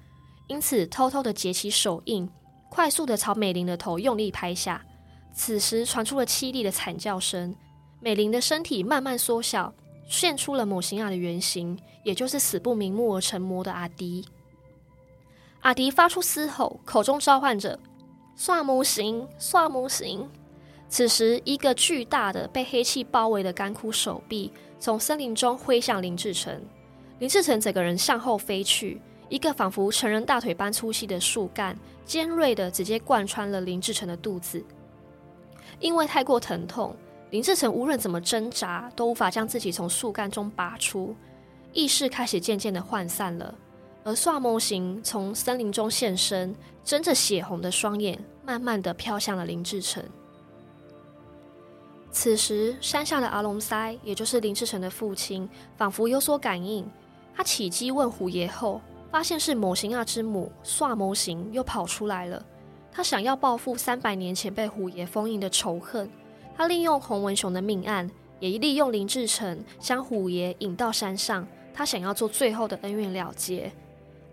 [0.46, 2.30] 因此偷偷的结起手印，
[2.70, 4.86] 快速的朝美玲的头用力拍下。
[5.34, 7.56] 此时传出了凄厉的惨叫声，
[8.00, 9.74] 美玲的身体慢慢缩小，
[10.12, 14.26] 现出了某型亚的原型，也就是死不瞑目而成魔的阿迪。
[15.62, 17.80] 阿迪发出嘶吼，口中召唤着
[18.36, 20.30] “刷模型，刷模型”。
[20.90, 24.52] 此时，一个巨大的被黑气包围的干枯手臂。
[24.78, 26.62] 从森林中挥向林志成，
[27.20, 34.62] 林志成整个人向后飞去，一个仿佛成人大腿般粗细的树干，尖锐的直接贯穿了林志成的肚子。
[35.80, 36.94] 因为太过疼痛，
[37.32, 41.16] 林志成无论怎么挣扎，都无法将自己从树干中拔出，
[41.72, 43.56] 意识开始渐渐的涣散了。
[44.04, 46.54] 而刷模型从森林中现身，
[46.84, 50.04] 睁着血红的双眼，慢慢的飘向了林志成。
[52.12, 56.86] 此时，山下的阿龙塞，也就是林志成的父亲，仿佛有所感应。
[57.34, 62.46] 他起机问虎爷后，发现是某型亚之母刷模型又跑出来了。
[62.92, 66.10] 他想要报复三百年前被虎爷封印的仇恨。
[66.62, 68.08] 他利用洪文雄的命案，
[68.40, 71.48] 也利用林志成将虎爷引到山上。
[71.74, 73.72] 他想要做最后的恩怨了结。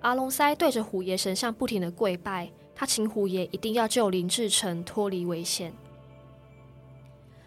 [0.00, 5.72] 阿龙塞对着虎爷神像不停的跪拜，他请虎爷一定要救林志成脱离危险。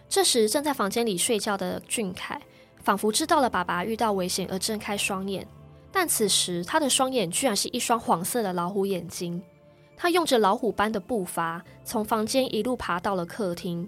[0.09, 2.41] 这时，正在房间里睡觉的俊凯，
[2.81, 5.45] 仿佛知道了爸爸遇到危险而睁开双眼，
[5.91, 9.43] 但此时他的双眼居然是一双黄色的老虎眼睛。
[9.95, 13.87] 他用着老虎般的步伐，从房间一路爬到了客厅。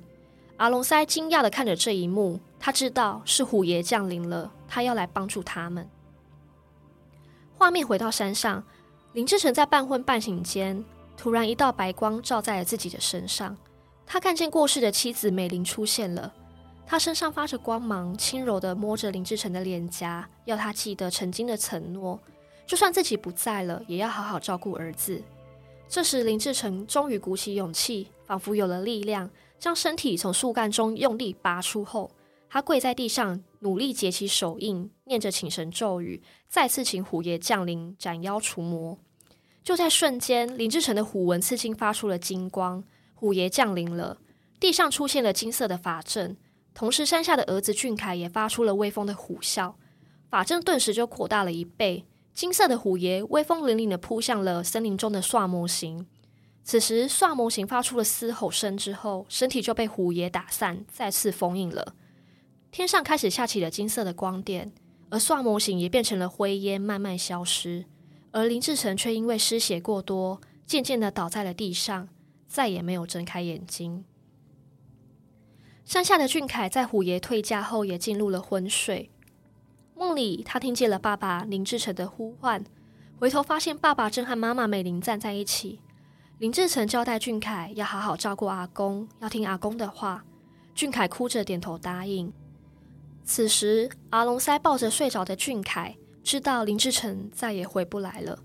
[0.63, 5.89] 阿龙塞惊讶地看着这一幕，他知道是虎爷降临了，他要来帮助他们。
[7.57, 8.63] 画面回到山上，
[9.11, 10.81] 林志成在半昏半醒间，
[11.17, 13.57] 突然一道白光照在了自己的身上。
[14.05, 16.33] 他看见过世的妻子美玲出现了，
[16.87, 22.17] 她身上发着光芒，轻柔地摸着林志成的脸颊，要他记得曾经的承诺，
[22.65, 25.21] 就算自己不在了，也要好好照顾儿子。
[25.89, 29.29] 这时，林志成终于鼓起勇气，仿佛有了力量，
[29.63, 32.11] 将身体从树干中用力拔出后，
[32.49, 38.97] 他跪在地上，努力结起手印，念着请神咒语，再次请虎爷降临，斩妖除魔。
[39.63, 42.83] 就在瞬间，林志成的虎纹刺青发出了金光。
[43.13, 44.17] 虎爷降临了，
[44.59, 46.35] 地上出现了金色的法阵，
[46.73, 49.75] 同时山下的儿子俊凯也发出了威风的虎啸，
[50.29, 52.03] 法阵顿时就扩大了一倍。
[52.33, 56.05] 金色的虎爷威风凛凛的扑向了森林中的刷模型。
[56.63, 61.93] 此时，刷模型发出了嘶吼声之后，身体就被虎爷打散，再次封印了。
[62.71, 64.71] 天上开始下起了金色的光点，
[65.09, 67.85] 而刷模型也变成了灰烟，慢慢消失。
[68.31, 72.09] 而林志成却因为失血过多，渐渐的倒在了地上。
[72.47, 74.05] 再也没有睁开眼睛。
[75.85, 79.09] 山下的俊凯在虎爷退驾后也进入了昏睡。
[79.95, 82.63] 梦里，他听见了爸爸林志成的呼唤。
[83.17, 85.79] 回头发现爸爸正和妈妈美玲站在一起。
[86.39, 90.25] 林志成交代俊凯要好好照顾阿公，要听阿公的话。
[90.73, 92.33] 俊凯哭着点头答应。
[93.23, 98.39] 此时，阿龙塞抱着睡着的俊凯，知道林志成再也回不来了。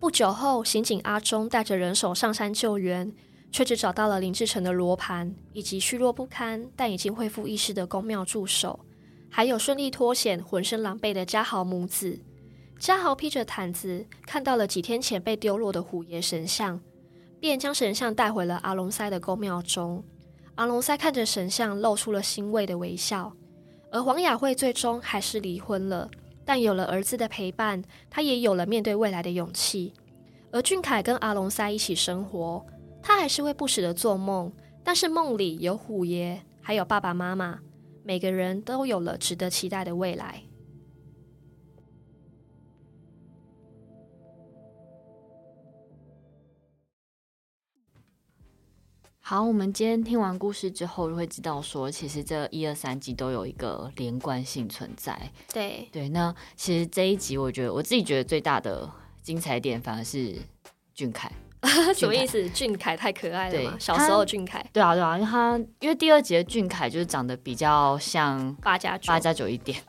[0.00, 3.12] 不久后，刑警阿忠带着人手上山救援，
[3.52, 8.80] 却只找到了林志成的罗盘，以及虚弱不堪但已经恢复意识的宫庙助手，
[9.30, 12.18] 还有顺利脱险、浑身狼狈的家豪母子。
[12.78, 16.80] 家豪披着毯子，看到了几天前被丢落的虎爷神像，
[17.40, 20.04] 便将神像带回了阿龙塞的宫庙中。
[20.56, 23.32] 阿龙塞看着神像，露出了欣慰的微笑。
[23.90, 26.10] 而黄雅慧最终还是离婚了。
[26.44, 29.92] 但有了儿子的陪伴，他也有了面对未来的勇气。
[30.52, 32.64] 而俊凯跟阿龙塞一起生活，
[33.02, 34.52] 他还是会不时的做梦，
[34.84, 37.58] 但是梦里有虎爷，还有爸爸妈妈，
[38.04, 40.42] 每个人都有了值得期待的未来。
[49.28, 55.32] 好，我们今天听完故事之后，就会知道说，其实这一二三集都有一个连贯性存在。
[55.52, 58.88] 对对，那其实这一集，我觉得我自己觉得最大的
[59.24, 60.36] 精彩点，反而是
[60.94, 61.28] 俊凯。
[61.94, 62.48] 什么意思？
[62.50, 63.76] 俊凯太可爱了嘛？
[63.78, 69.80] 小时候俊凯，对啊对啊，因为他因为第二集的俊凯就是长得比较像八加九，八加九一点，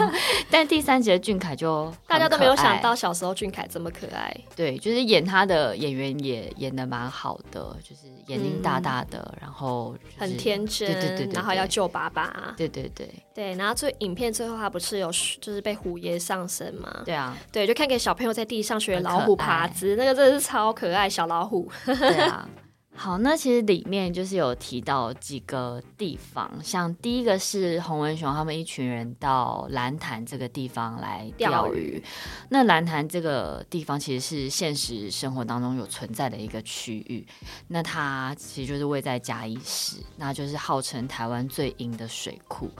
[0.50, 4.34] 但第三集的俊凯就 大家都没有想到小时候俊凯这么可爱。
[4.54, 15.10] 对，就是演他的演员也演的蛮好的，就是眼睛大大的，嗯、然后、就是、很天真，对对，对对对，然后要救爸爸，对对对对，然后最影片最后他不是有
[15.40, 17.02] 就是被虎爷上身吗？
[17.04, 21.70] 对啊，对，就看给小朋友在地上学老虎爬姿，那个真的是超可爱小老虎。
[21.86, 22.48] 对啊，
[22.94, 31.72] 好，那其实里面就是有提到几个地方，像第一个是洪文雄他们一群人到兰潭这个地方来钓鱼。
[31.72, 32.04] 钓鱼。
[32.50, 37.26] 那兰潭这个地方其实是现实生活当中有存在的一个区域，
[37.68, 42.70] 那它其实就是位在嘉义市，那就是号称台湾最阴的水库。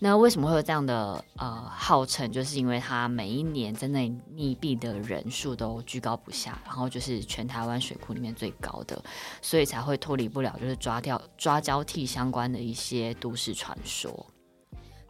[0.00, 2.30] 那为什么会有这样的呃号称？
[2.30, 9.02] 就是因为它每一年在那里溺毙的人数都居高不下，然后就是全台湾水库里面最高的，
[9.42, 14.26] 所以才会脱离不了就是抓掉抓交替相关的一些都市传说。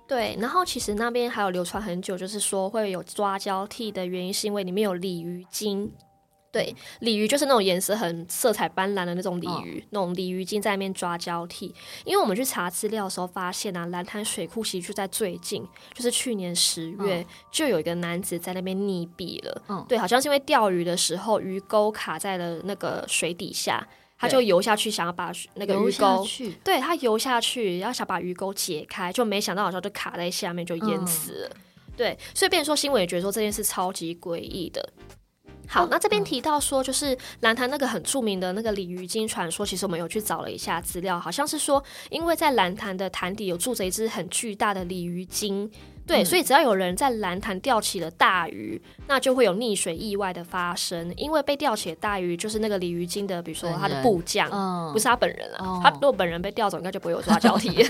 [0.07, 5.93] 对，然后其实那边还有流传很久，就是说会有抓交替的原因，是因为里面有鲤鱼精。
[6.51, 11.75] 对，鲤鱼就是那种颜色很色彩斑斓的那种鲤鱼，哦、那种鲤鱼精在那边抓交替。
[12.05, 19.87] 因为我们去查资料的时候发现啊，蓝潭水库其实就在最近，就是去年十月、哦、就有一个男子在那边溺毙了。
[19.87, 23.87] 对，好像是因为钓鱼的时候鱼钩卡在了那个水底下，
[24.19, 26.27] 他就游下去想要把那个鱼钩，
[26.65, 31.51] 对，他游下去要想把鱼钩解开，就没想到好像就卡在下面就淹死了。
[31.53, 34.93] 嗯、对，所以变成说新闻也觉得说这件事超级诡异的。
[35.69, 45.71] 好，那这边提到说，就是蓝潭那个很著名的那个鲤鱼精传说，其实我们有去找了一下资料，好像是说，因为在蓝潭的潭底有住着一只很巨大的鲤鱼精，
[46.07, 57.69] 对，嗯、所以只要有人在蓝潭钓起了大鱼，那就会有溺水意外的发生，因为被钓起的大鱼就是那个鲤鱼精的，比如说他的部将，嗯、不是他本人了，哦、他如果本人被钓走，应该就不会有抓交替。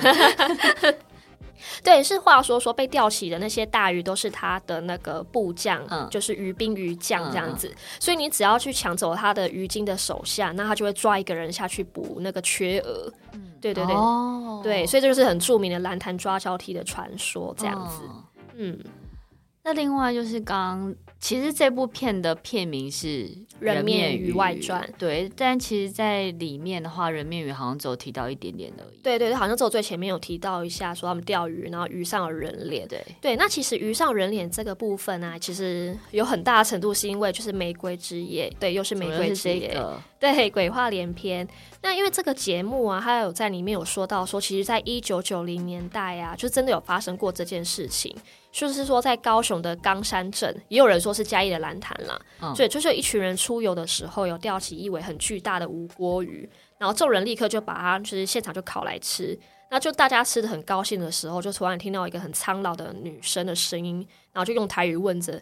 [1.82, 13.12] 对，是话说说被钓起的那些大鱼都是他的那个部将，嗯、就是鱼兵鱼将这样子，嗯、所以你只要去抢走他的鱼精的手下，那他就会抓一个人下去补那个缺额。
[13.32, 18.02] 嗯、对对对，哦、对，所以这就是很著名的蓝潭抓交替的传说这样子。
[18.04, 18.24] 哦、
[18.54, 18.78] 嗯，
[19.64, 20.94] 那另外就是刚刚。
[21.20, 23.26] 其实这部片的片名是
[23.58, 28.98] 《人面鱼外传》，对，但其实，在里面的话，人面鱼好像只有提到一点点而已。
[29.02, 32.86] 对对对，好像只有最前面有提到一下，说他们钓鱼，然后鱼上有人脸。
[32.86, 39.76] 对对，那其实鱼上人脸这个部分呢、啊，其实有很大的程度是因为就是《玫瑰之夜》，对，又是《玫瑰之夜》，
[40.20, 41.46] 对，鬼话连篇。
[41.82, 48.14] 那因为这个节目啊，它有在里面有说到说，其实，在一九九零年代啊，就真的有发生过这件事情。
[48.50, 52.18] 就是说，在高雄的冈山镇，也有人说是嘉义的兰潭啦。
[52.40, 59.38] 嗯、所以，就是一群人出游的时候，有钓起一尾很巨大的吴郭鱼，然后众人立刻就把它，就是现场就烤来吃。
[59.70, 63.96] 那就大家吃的很高兴的时候，就突然听到一个很苍老的女生的声音，
[64.32, 65.40] 然后就用台语问着：“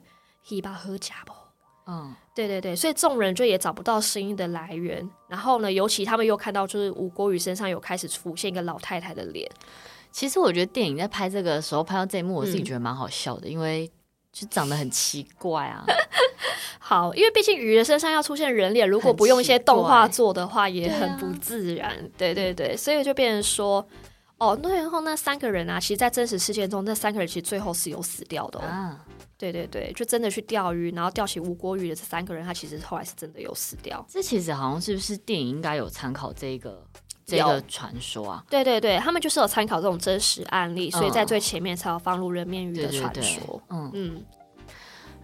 [0.51, 1.33] 一把喝假不？”
[1.89, 5.09] 嗯，对对对，所以众人就也找不到声音的来源。
[5.29, 9.49] 然后呢，尤其他们又看到，就是吴郭鱼身上有开始浮现一个老太太的脸。
[10.17, 13.87] 其实我觉得电影在拍这个的时候，拍到这一幕，我自己觉得蛮好笑的，嗯、因为
[14.33, 15.85] 就长得很奇怪啊。
[16.81, 21.95] 好，因为毕竟鱼的身上要出现人脸，如果不用一些动画做的话，也很不自然。
[22.17, 23.87] 对，啊、对对对，所以就变成说，
[24.39, 28.63] 哦，那然后那三个人啊，其实，在真实事件中，那三个人其实最后是有死掉的哦。
[28.63, 29.05] 啊
[29.37, 34.03] 对对对，就真的去钓鱼，然后钓起无国鱼的这三个人，他其实后来是真的有死掉。
[34.09, 36.83] 这其实好像是不是电影应该有参考这个
[37.27, 38.45] 这个传说啊？
[38.49, 43.61] 对对对，他们就是有参考这种真实案例，所以在最前面才有放入人面鱼的传说。
[43.69, 44.25] 嗯嗯。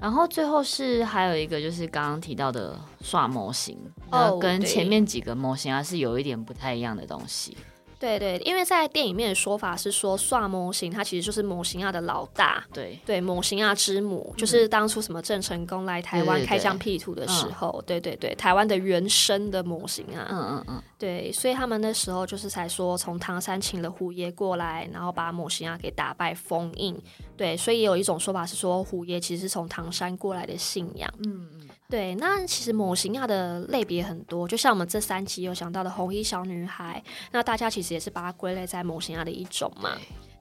[0.01, 3.79] 然后最后是还有一个就是刚刚提到的刷模型，
[4.11, 7.57] 哦，跟前面几个模型啊是有一点不太一样的东西。
[8.03, 12.99] 对对，因为在电影面的说法是说，刷模型他其实就是模型亚的老大，对。
[13.07, 27.01] 对，模型亚之母，嗯、就是当初什么郑成功来台湾开疆辟土的时候，对对对，台湾的原生的模型啊，嗯嗯嗯，对，所以他们那时候就是才说从唐山请了虎爷过来，然后把模型亚给打败封印，
[27.37, 31.69] 对，所以也有一种说法是说虎爷其实是从唐山过来的信仰，嗯嗯。
[31.93, 39.91] 对，那其实模型亚的类别很多，就像我们这三期有讲到的红衣小女孩，那大家其实也是把它归类在模型亚的一种嘛。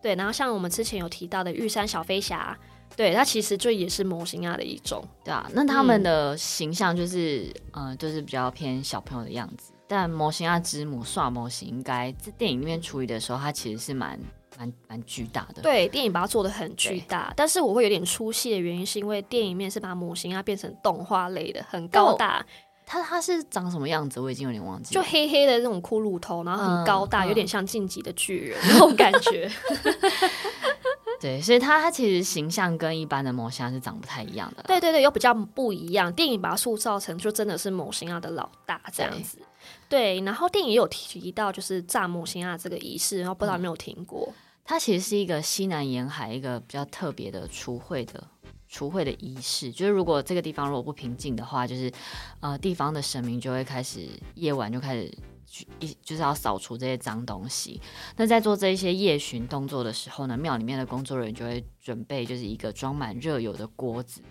[0.02, 2.58] 对，然后像我们之前有提到的玉山小飞侠，
[2.96, 5.06] 对，它其实就也是模型亚的一种。
[5.26, 9.74] 对啊，那他们的形象就是，嗯、呃，就是比较偏小朋友的样子。
[9.90, 14.18] 但模型亚之母刷模型，应该在电影里面处理的时候，它其实是蛮。
[14.58, 22.46] 蛮蛮巨大的，对，电影把它做的很巨大，但是我会有点出戏的原因，是因为电影面是把模型啊变成动画类的，很高大。
[22.86, 24.20] 它它是长什么样子？
[24.20, 25.02] 我已经有点忘记了。
[25.02, 29.50] 就黑黑的那种骷髅头，然后很高大，嗯、有点像晋级的巨人、嗯、那种感觉。
[31.22, 34.64] 对，所以它它其实形象跟一般的模型是长不太一样的。
[34.64, 36.12] 对对对，又比较不一样。
[36.12, 39.38] 电影把它塑造成就真的是模型啊的老大这样子。
[39.92, 44.34] 对，然后电影也有提到就是炸木星啊这个仪式，然后不知道有没有听过。
[44.64, 48.26] 它其实是一个西南沿海一个比较特别的除秽的
[48.70, 51.92] 除秽的仪式，就是如果这个地方如果不平静的话，就是
[52.40, 55.14] 呃地方的神明就会开始夜晚就开始。
[55.80, 57.80] 一就是要扫除这些脏东西。
[58.16, 64.22] 那在做这一些夜巡动作的时候呢，庙里面的工作人员就会准备就是一个装满热油的锅子。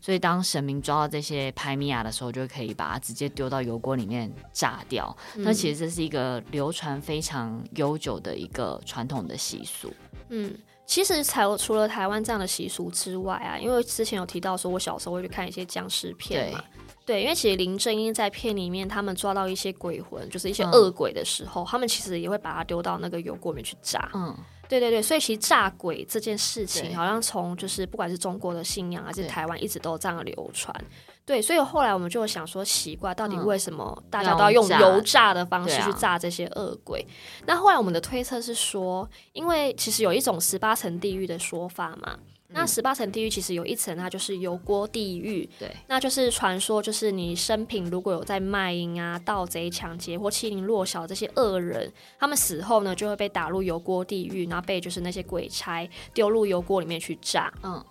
[0.00, 5.16] 所以当神明抓到这些拍米亚的时候，就可以把它直接丢到油锅里面炸掉。
[5.34, 9.92] 嗯、那其实这是一个流传非常悠久的一个传统的习俗。
[10.28, 10.54] 嗯，
[10.86, 16.62] 其实才除了台湾这样的习俗之外啊，因为之前有提到说，我小时候会去看一些僵尸片嘛。
[17.08, 24.10] 对，因为其实林正英在片里面，他们抓到一些鬼魂，就是一些恶鬼的时候，嗯、他们其实也会把它丢到那个油锅里面去炸。
[24.12, 24.36] 嗯，
[24.68, 30.84] 对对对，所以其实炸鬼这件事情，好像从就是不管是中国的信仰还是台湾，一直都这样流传。
[31.24, 37.00] 对，所以后来我们就想说，奇怪，到底为什么大家都要用油炸的方式去炸这些恶鬼？
[37.00, 37.08] 啊、
[37.46, 42.18] 那后来我们的推测是说，因为其实有一种十八层地狱的说法嘛。
[42.50, 45.48] 那十八层地狱其实有一层，它就是油锅地狱。
[45.58, 57.52] 对，那就是传说，就是你生平如果有在卖淫啊、盗贼、抢劫或欺凌弱小这些恶人，他们死后呢，就会被打入油锅地狱，然后被就是那些鬼差丢入油锅里面去炸。
[57.62, 57.84] 嗯，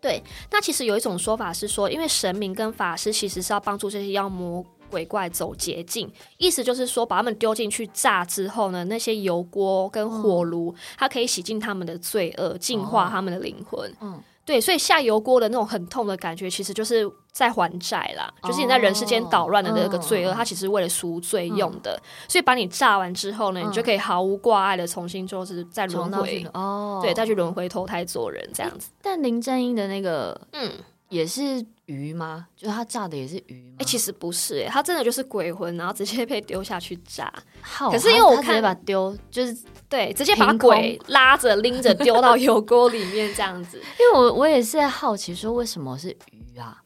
[0.00, 0.22] 对。
[0.52, 4.64] 那其实有一种说法是说，因为神明跟法师其实是要帮助这些妖魔。
[4.90, 13.92] 鬼怪走捷径，意思就是说，把他们丢进去炸之后呢，那些油锅跟火炉，嗯、它可以洗净他们的罪恶，净化他们的灵魂。
[14.00, 21.92] 嗯，对，所以下油锅的那种很痛的感觉，其实就是在还债啦，哦、就是你在人世间捣乱的那个罪恶，嗯、它其实为了赎罪用的。
[21.92, 28.90] 嗯、所以把你炸完之后呢，你就可以毫无挂碍的重新就是再轮回哦，对，再去轮回投胎做人这样子。
[29.02, 30.72] 但林正英的那个，嗯。
[31.08, 32.46] 也是鱼吗？
[32.56, 33.76] 就是他炸的也是鱼吗？
[33.78, 37.32] 哎、欸，其实不是、欸，哎，他真的就是鬼魂，然后直接被丢下去炸。
[37.60, 39.56] 好可是因为我看直接把丢，就是
[39.88, 43.78] 对，直接把鬼拉着拎着丢到油锅里面这样子。
[43.98, 46.82] 因为我我也是在好奇说，为什么是鱼啊？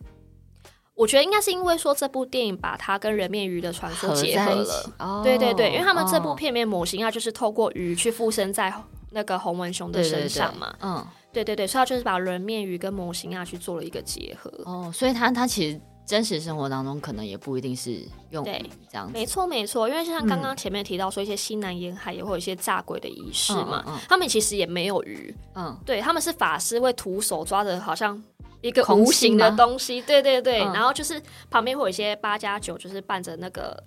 [0.94, 4.92] 我觉得应该是因为说这部电影把它跟人面鱼的传说结合了。
[4.98, 8.70] 哦、对对对，因为他们这部片面模型啊，就是透过鱼去附身在
[9.12, 10.74] 那个洪文雄的身上嘛。
[10.82, 11.06] 嗯。
[11.32, 14.50] 对对对，所以他就是把人面鱼跟模型啊去做了一个结合。
[14.64, 18.60] 哦，所以他他其实真实生活当中可能也不一定是用对
[18.90, 28.20] 这样子，没错没错，因为像刚刚前面提到说一些西南沿海也会有一些炸鬼的仪式嘛，嗯嗯嗯、他们其实也没有鱼，嗯，对，他们是法师会徒手抓着好像
[28.60, 33.80] 一个无形的东西，对对对，嗯、然后就是旁边会有一些八加九，就是伴着那个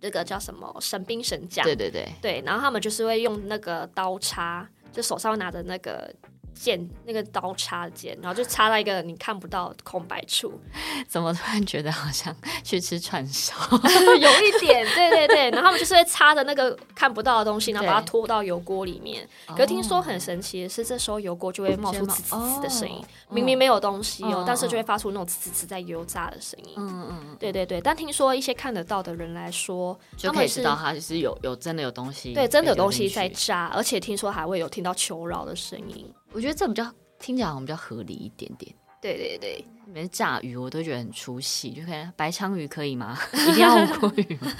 [0.00, 2.08] 那个叫什么神兵神将，对对对。
[2.20, 6.12] 对，然后他们就是会用那个刀叉，就手上会拿着那个。
[6.60, 10.52] 剑那个刀插剑，然后就插在一个你看不到空白处。
[11.08, 13.54] 怎么突然觉得好像去吃串烧？
[14.20, 15.50] 有一点，对对对。
[15.52, 19.26] 然后他们就是会插着那个看不到的东西，然后把它拖到油锅里面。
[19.48, 26.74] 对可是听说很神奇的是，这时候油锅就会冒出呲呲呲的声音，哦、明明没有东西哦，嗯、但是就会发出那种呲呲呲在油炸的声音。
[26.76, 27.80] 嗯嗯对对对。
[27.80, 36.12] 但听说一些看得到的人来说，就可以知道它就是有有真的有东西，对，真的有东西在炸，而且听说还会有听到求饶的声音。
[36.32, 38.74] 我觉得这比较听起来好像比较合理一点点。
[39.00, 43.16] 对对对，里面炸鱼我都觉得很出戏，就看白鲳鱼可以吗？
[43.32, 44.52] 一定要吴郭鱼吗？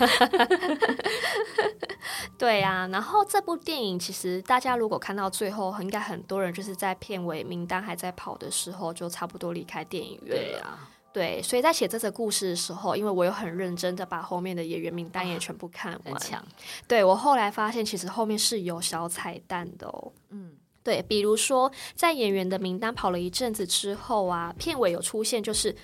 [2.38, 10.52] 对啊，然后这部电影其实大家如果看到最后，应该很多人就是在片尾名单还在跑的时候，就差不多离开电影院了。
[10.52, 16.14] 对啊，对，所以在写这则故事的时候，因为我有很认真的把后面的演员名单也全部看完。
[16.14, 16.42] 很强。
[16.88, 20.10] 对，我后来发现，其实后面是有小彩蛋的哦。
[20.30, 20.56] 嗯。
[20.83, 25.74] 对，比如说在演员的名单跑了一阵子之后啊，片尾有出现，就是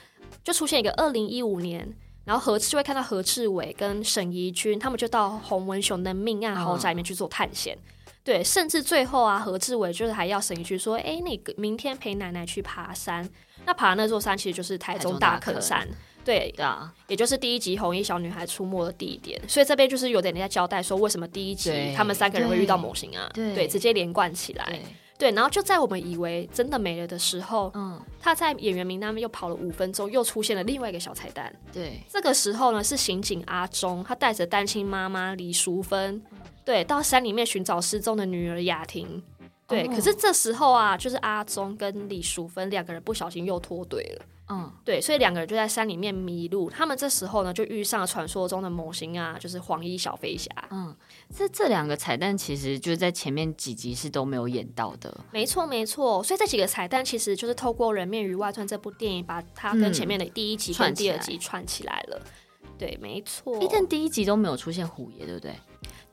[0.42, 1.94] 就出现一个二零一五年，
[2.24, 7.76] 然后何就会看到何志伟跟沈怡君他们就到洪文雄的命案豪宅里面去做探险。
[7.76, 7.80] 哦、
[8.24, 13.28] 对，甚至最后啊，何志伟就是还要沈怡君说：“哎，那个明天陪奶奶去爬山。”
[13.66, 15.86] 那爬那座山其实就是台中大坑山。
[16.26, 19.40] 对啊，也就是第一集红衣小女孩出没的地点。
[19.48, 23.30] 所以这边就是有点人家交代说，为什么第一集他们三个人会遇到模型啊？
[23.32, 24.64] 对，对，直接连贯起来。
[24.66, 24.82] 对，
[25.16, 31.54] 对，然后就在我们以为真的没了的时候，嗯，他在演员名单又跑了五分钟，又出现了另外一个小彩蛋。
[31.72, 36.20] 对，这个时候呢是刑警阿忠，他带着单亲妈妈李淑芬，
[36.64, 39.22] 对，到山里面寻找失踪的女儿雅婷。
[39.68, 44.24] 对，可是这时候啊，就是阿忠跟李淑芬两个人不小心又脱队了。
[44.48, 46.70] 嗯，对，所以两个人就在山里面迷路。
[46.70, 50.48] 他们这时候呢，就遇上了传说中的模型啊，就是黄衣小飞侠。
[50.70, 50.96] 嗯，
[51.36, 55.12] 这这两个彩蛋其实就是在前面几集是都没有演到的。
[55.32, 56.22] 没错，没错。
[56.22, 62.22] 所以这几个彩蛋其实就是透过《人面鱼外传》这部电影，把它跟前面的第一集跟第二集串起来了。
[62.62, 63.60] 嗯、对，没错。
[63.60, 65.52] 一但第一集都没有出现虎爷，对不对？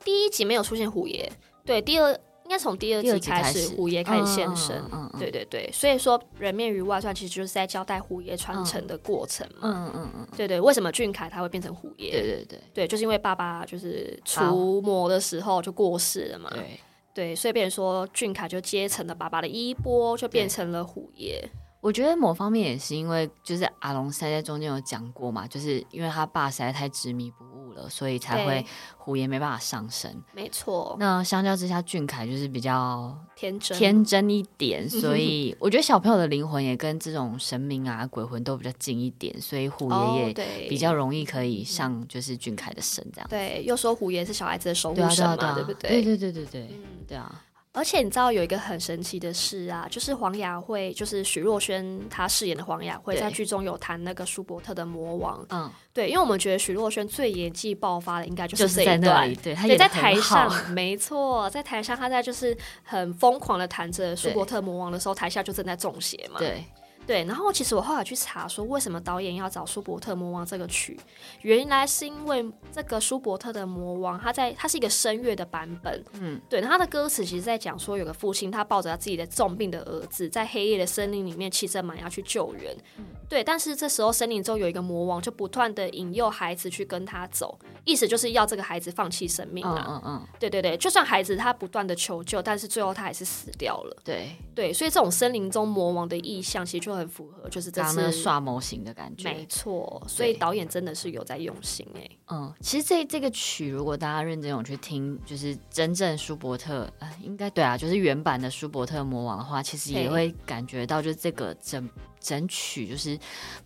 [0.04, 1.30] 第一集没有出现虎爷。
[1.64, 2.18] 对，第二。
[2.44, 4.76] 应该从第二集开始，虎爷开始现身。
[4.92, 9.60] 嗯嗯、对对对，所以说《人面鱼外传》其实就是在交代虎爷传承的过程嘛。
[9.62, 12.10] 嗯嗯嗯，对对，为什么俊凯他会变成虎爷？
[12.10, 16.50] 对对对，对，就是因为爸爸就是除魔的时候就过世了嘛。
[16.52, 16.78] 对
[17.14, 21.42] 对，所以变成说俊凯就接承了爸爸的衣钵，就变成了虎爷。
[21.84, 28.64] 我觉得某方面也是因为，就是阿龙塞在中间有讲过嘛，就是因为他爸实在太执迷不悟了，所以才会
[28.96, 30.10] 虎爷没办法上身。
[30.32, 30.96] 没错。
[30.98, 43.28] 那相较之下，俊凯就是比较天真天真一点， 所以我觉得小朋友的灵魂也跟这种神明啊、鬼魂都比较近一点，所以虎爷爷比较容易可以上就是俊凯的身这样。
[43.28, 46.02] 对，又说虎爷是小孩子的守护神嘛，对不对？
[46.02, 46.70] 对对对对对，
[47.08, 47.44] 对啊。
[47.74, 55.44] 而且你知道有一个很神奇的事啊，就是黄雅慧，就是许若瑄她饰演的黄雅慧，在剧中有谈那个舒伯特的魔王。
[55.50, 66.38] 嗯，对，因为我们觉得许若瑄最演技爆发的应该就是这一段，就是、对，她也在台上，没错，在台上她在就是很疯狂的弹着舒伯特魔王的时候，台下就正在中邪嘛。
[66.38, 66.64] 对。
[67.06, 70.98] 对，然后其实我后来去查说，为什么导演要找舒伯特魔王这个曲？
[71.42, 76.02] 原来是因为这个舒伯特的魔王，他在他是一个声乐的版本。
[76.14, 82.74] 嗯，对，他的歌词其实在讲说，有个父亲他抱着他自己的重病的儿子，在黑夜的森林里面骑着马要去救援。
[82.96, 89.84] 嗯，对，但是这时候森林中有一个魔王，就不断的引诱孩子去跟他走，意思就是要这个孩子放弃生命啊。
[89.88, 93.96] 嗯嗯，嗯，对对对，就算孩子他不断的求救，但是最后他还是死掉了。
[94.02, 100.02] 对对，所以这种森林中魔王的意象，其实就很符合，就是这次刷模型的感觉，没错。
[100.06, 102.10] 所以导演真的是有在用心哎。
[102.28, 111.88] 嗯，其实这这个曲，如果大家认真有去听，就是真正舒伯特，呃，应该对啊，就是原版的舒伯特魔王的话，其实也会感觉到，就是这个整
[112.20, 113.18] 整曲就是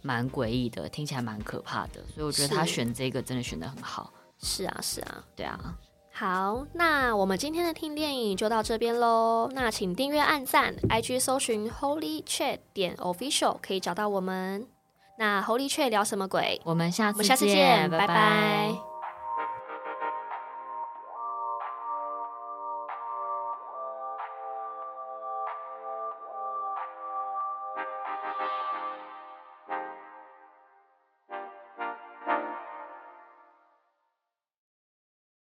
[0.03, 2.03] 蛮诡异的，听起来蛮可怕的。
[2.15, 4.13] 所以我觉得他选这个真的选的很好。
[4.41, 5.75] 是啊，是啊，对啊。
[6.19, 9.49] 好，那我们今天的听电影就到这边喽。
[9.53, 14.67] 那请订阅、按赞，IG 搜寻 Holy Chat 点 Official 可以找到我们。
[15.17, 16.61] 那 Holy Chat 聊什么鬼？
[16.65, 18.07] 我们下次见，我们下次见，拜拜。
[18.09, 18.88] 拜拜。